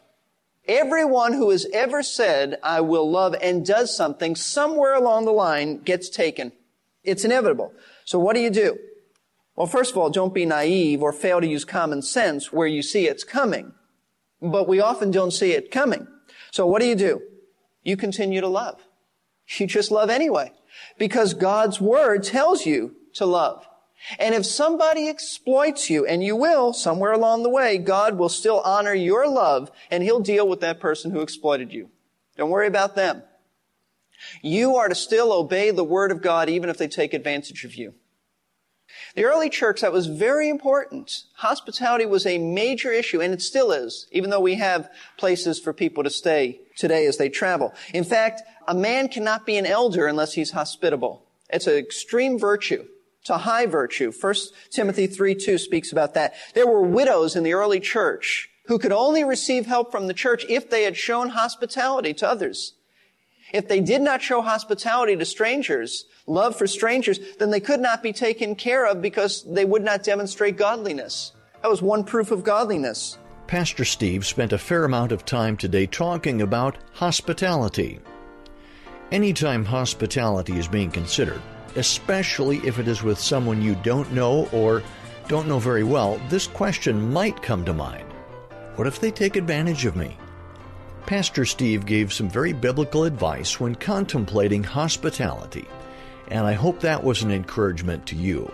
Everyone 0.69 1.33
who 1.33 1.51
has 1.51 1.67
ever 1.73 2.03
said, 2.03 2.59
I 2.63 2.81
will 2.81 3.11
love 3.11 3.35
and 3.43 3.67
does 3.67 3.95
something 3.97 4.37
somewhere 4.37 4.95
along 4.95 5.25
the 5.25 5.33
line 5.33 5.79
gets 5.79 6.09
taken. 6.09 6.53
It's 7.05 7.25
inevitable. 7.25 7.73
So 8.05 8.19
what 8.19 8.35
do 8.35 8.41
you 8.41 8.51
do? 8.51 8.79
Well, 9.57 9.67
first 9.67 9.93
of 9.93 9.99
all, 9.99 10.11
don't 10.11 10.35
be 10.35 10.47
naive 10.47 11.03
or 11.03 11.13
fail 11.13 11.41
to 11.41 11.47
use 11.47 11.65
common 11.65 12.03
sense 12.03 12.53
where 12.53 12.67
you 12.67 12.83
see 12.83 13.07
it's 13.07 13.25
coming. 13.25 13.73
But 14.41 14.67
we 14.69 14.81
often 14.81 15.11
don't 15.11 15.31
see 15.31 15.53
it 15.53 15.71
coming. 15.71 16.07
So 16.51 16.67
what 16.67 16.81
do 16.81 16.89
you 16.89 16.95
do? 16.95 17.21
You 17.83 17.97
continue 17.97 18.41
to 18.41 18.49
love. 18.49 18.81
You 19.59 19.67
just 19.67 19.91
love 19.91 20.09
anyway. 20.09 20.53
Because 20.99 21.35
God's 21.35 21.81
word 21.81 22.23
tells 22.23 22.65
you 22.65 22.97
to 23.15 23.27
love. 23.27 23.67
And 24.19 24.35
if 24.35 24.45
somebody 24.45 25.09
exploits 25.09 25.89
you, 25.89 26.05
and 26.07 26.25
you 26.25 26.35
will 26.35 26.73
somewhere 26.73 27.13
along 27.13 27.43
the 27.43 27.51
way, 27.51 27.79
God 27.79 28.19
will 28.19 28.29
still 28.29 28.61
honor 28.61 28.95
your 28.95 29.29
love 29.29 29.71
and 29.91 30.03
he'll 30.03 30.21
deal 30.21 30.49
with 30.49 30.61
that 30.61 30.81
person 30.81 31.11
who 31.11 31.21
exploited 31.21 31.73
you. 31.73 31.91
Don't 32.37 32.51
worry 32.51 32.67
about 32.67 32.95
them. 32.97 33.23
You 34.41 34.77
are 34.77 34.89
to 34.89 34.95
still 34.95 35.33
obey 35.33 35.71
the 35.71 35.85
word 35.85 36.11
of 36.11 36.23
God 36.23 36.49
even 36.49 36.71
if 36.71 36.79
they 36.79 36.89
take 36.89 37.15
advantage 37.15 37.65
of 37.65 37.75
you. 37.75 37.95
The 39.15 39.25
early 39.25 39.51
church, 39.51 39.81
that 39.81 39.93
was 39.93 40.07
very 40.07 40.49
important. 40.49 41.25
Hospitality 41.37 42.07
was 42.07 42.27
a 42.27 42.39
major 42.39 42.93
issue, 42.93 43.21
and 43.21 43.33
it 43.33 43.43
still 43.43 43.73
is, 43.73 44.07
even 44.13 44.31
though 44.31 44.41
we 44.41 44.55
have 44.57 44.91
places 45.17 45.59
for 45.59 45.73
people 45.73 46.05
to 46.05 46.11
stay 46.11 46.61
today 46.77 47.07
as 47.07 47.17
they 47.17 47.29
travel. 47.29 47.73
In 47.93 48.05
fact, 48.05 48.43
a 48.69 48.75
man 48.75 49.09
cannot 49.09 49.47
be 49.47 49.57
an 49.57 49.67
elder 49.67 50.07
unless 50.07 50.35
he's 50.35 50.53
hospitable. 50.53 51.25
It's 51.51 51.67
an 51.67 51.75
extreme 51.75 52.39
virtue. 52.39 52.85
It's 53.21 53.31
a 53.31 53.39
high 53.39 53.67
virtue. 53.67 54.13
1 54.13 54.35
Timothy 54.71 55.07
3 55.07 55.35
2 55.35 55.59
speaks 55.59 55.93
about 55.93 56.15
that. 56.15 56.35
There 56.55 56.67
were 56.67 56.83
widows 56.83 57.37
in 57.37 57.45
the 57.45 57.53
early 57.53 57.81
church 57.81 58.51
who 58.67 58.79
could 58.79 58.93
only 58.93 59.25
receive 59.25 59.67
help 59.67 59.93
from 59.93 60.07
the 60.07 60.15
church 60.15 60.45
if 60.49 60.71
they 60.71 60.85
had 60.85 60.97
shown 60.97 61.31
hospitality 61.31 62.15
to 62.15 62.29
others. 62.29 62.75
If 63.53 63.69
they 63.69 63.81
did 63.81 64.01
not 64.01 64.23
show 64.23 64.41
hospitality 64.41 65.15
to 65.15 65.27
strangers, 65.27 66.07
love 66.27 66.57
for 66.57 66.67
strangers, 66.67 67.21
then 67.39 67.51
they 67.51 67.61
could 67.61 67.81
not 67.81 68.03
be 68.03 68.13
taken 68.13 68.55
care 68.55 68.87
of 68.87 69.03
because 69.03 69.45
they 69.45 69.67
would 69.67 69.83
not 69.83 70.03
demonstrate 70.03 70.57
godliness. 70.57 71.33
That 71.61 71.71
was 71.71 71.83
one 71.83 72.03
proof 72.03 72.31
of 72.31 72.45
godliness. 72.45 73.19
Pastor 73.47 73.85
Steve 73.85 74.25
spent 74.25 74.55
a 74.55 74.59
fair 74.59 74.85
amount 74.85 75.13
of 75.13 75.27
time 75.27 75.59
today 75.59 75.85
talking 75.85 76.41
about 76.41 76.79
hospitality. 76.95 78.01
Anytime 79.11 79.67
hospitality 79.67 80.59
is 80.59 80.67
being 80.67 80.91
considered, 80.91 81.43
especially 81.77 82.57
if 82.59 82.79
it 82.79 82.89
is 82.89 83.03
with 83.03 83.19
someone 83.19 83.61
you 83.61 83.75
don't 83.83 84.11
know 84.13 84.49
or 84.53 84.83
don't 85.29 85.47
know 85.47 85.59
very 85.59 85.85
well, 85.85 86.19
this 86.31 86.47
question 86.47 87.13
might 87.13 87.43
come 87.43 87.67
to 87.67 87.75
mind 87.75 88.11
What 88.77 88.87
if 88.87 88.99
they 88.99 89.11
take 89.11 89.37
advantage 89.37 89.85
of 89.85 89.97
me? 89.97 90.17
Pastor 91.07 91.45
Steve 91.45 91.85
gave 91.85 92.13
some 92.13 92.31
very 92.31 92.53
biblical 92.53 93.05
advice 93.05 93.59
when 93.59 93.75
contemplating 93.75 94.63
hospitality, 94.63 95.67
and 96.29 96.47
I 96.47 96.53
hope 96.53 96.81
that 96.81 97.03
was 97.03 97.23
an 97.23 97.31
encouragement 97.31 98.07
to 98.07 98.17
you. 98.17 98.51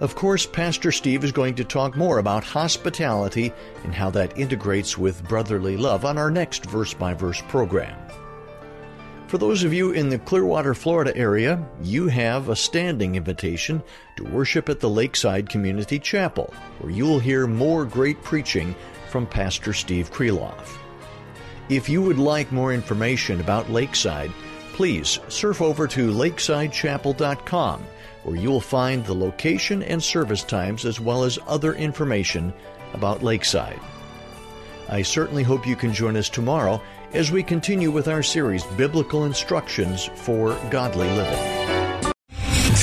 Of 0.00 0.14
course, 0.14 0.44
Pastor 0.44 0.92
Steve 0.92 1.24
is 1.24 1.32
going 1.32 1.54
to 1.54 1.64
talk 1.64 1.96
more 1.96 2.18
about 2.18 2.44
hospitality 2.44 3.52
and 3.84 3.94
how 3.94 4.10
that 4.10 4.38
integrates 4.38 4.98
with 4.98 5.26
brotherly 5.26 5.76
love 5.76 6.04
on 6.04 6.18
our 6.18 6.30
next 6.30 6.66
verse 6.66 6.92
by 6.92 7.14
verse 7.14 7.42
program. 7.48 7.96
For 9.26 9.38
those 9.38 9.64
of 9.64 9.72
you 9.72 9.90
in 9.90 10.08
the 10.08 10.18
Clearwater, 10.18 10.74
Florida 10.74 11.16
area, 11.16 11.64
you 11.82 12.08
have 12.08 12.48
a 12.48 12.56
standing 12.56 13.16
invitation 13.16 13.82
to 14.16 14.24
worship 14.24 14.68
at 14.68 14.80
the 14.80 14.90
Lakeside 14.90 15.48
Community 15.48 15.98
Chapel, 15.98 16.52
where 16.78 16.92
you 16.92 17.04
will 17.06 17.18
hear 17.18 17.46
more 17.46 17.84
great 17.84 18.22
preaching 18.22 18.74
from 19.10 19.26
Pastor 19.26 19.72
Steve 19.72 20.12
Kreloff. 20.12 20.78
If 21.68 21.88
you 21.88 22.00
would 22.02 22.18
like 22.18 22.52
more 22.52 22.72
information 22.72 23.40
about 23.40 23.70
Lakeside, 23.70 24.30
please 24.72 25.18
surf 25.28 25.60
over 25.60 25.88
to 25.88 26.12
lakesidechapel.com, 26.12 27.84
where 28.22 28.36
you 28.36 28.50
will 28.50 28.60
find 28.60 29.04
the 29.04 29.14
location 29.14 29.82
and 29.82 30.02
service 30.02 30.44
times 30.44 30.84
as 30.84 31.00
well 31.00 31.24
as 31.24 31.40
other 31.48 31.74
information 31.74 32.52
about 32.92 33.24
Lakeside. 33.24 33.80
I 34.88 35.02
certainly 35.02 35.42
hope 35.42 35.66
you 35.66 35.74
can 35.74 35.92
join 35.92 36.16
us 36.16 36.28
tomorrow 36.28 36.80
as 37.12 37.32
we 37.32 37.42
continue 37.42 37.90
with 37.90 38.06
our 38.06 38.22
series, 38.22 38.62
Biblical 38.76 39.24
Instructions 39.24 40.04
for 40.14 40.56
Godly 40.70 41.08
Living. 41.10 41.85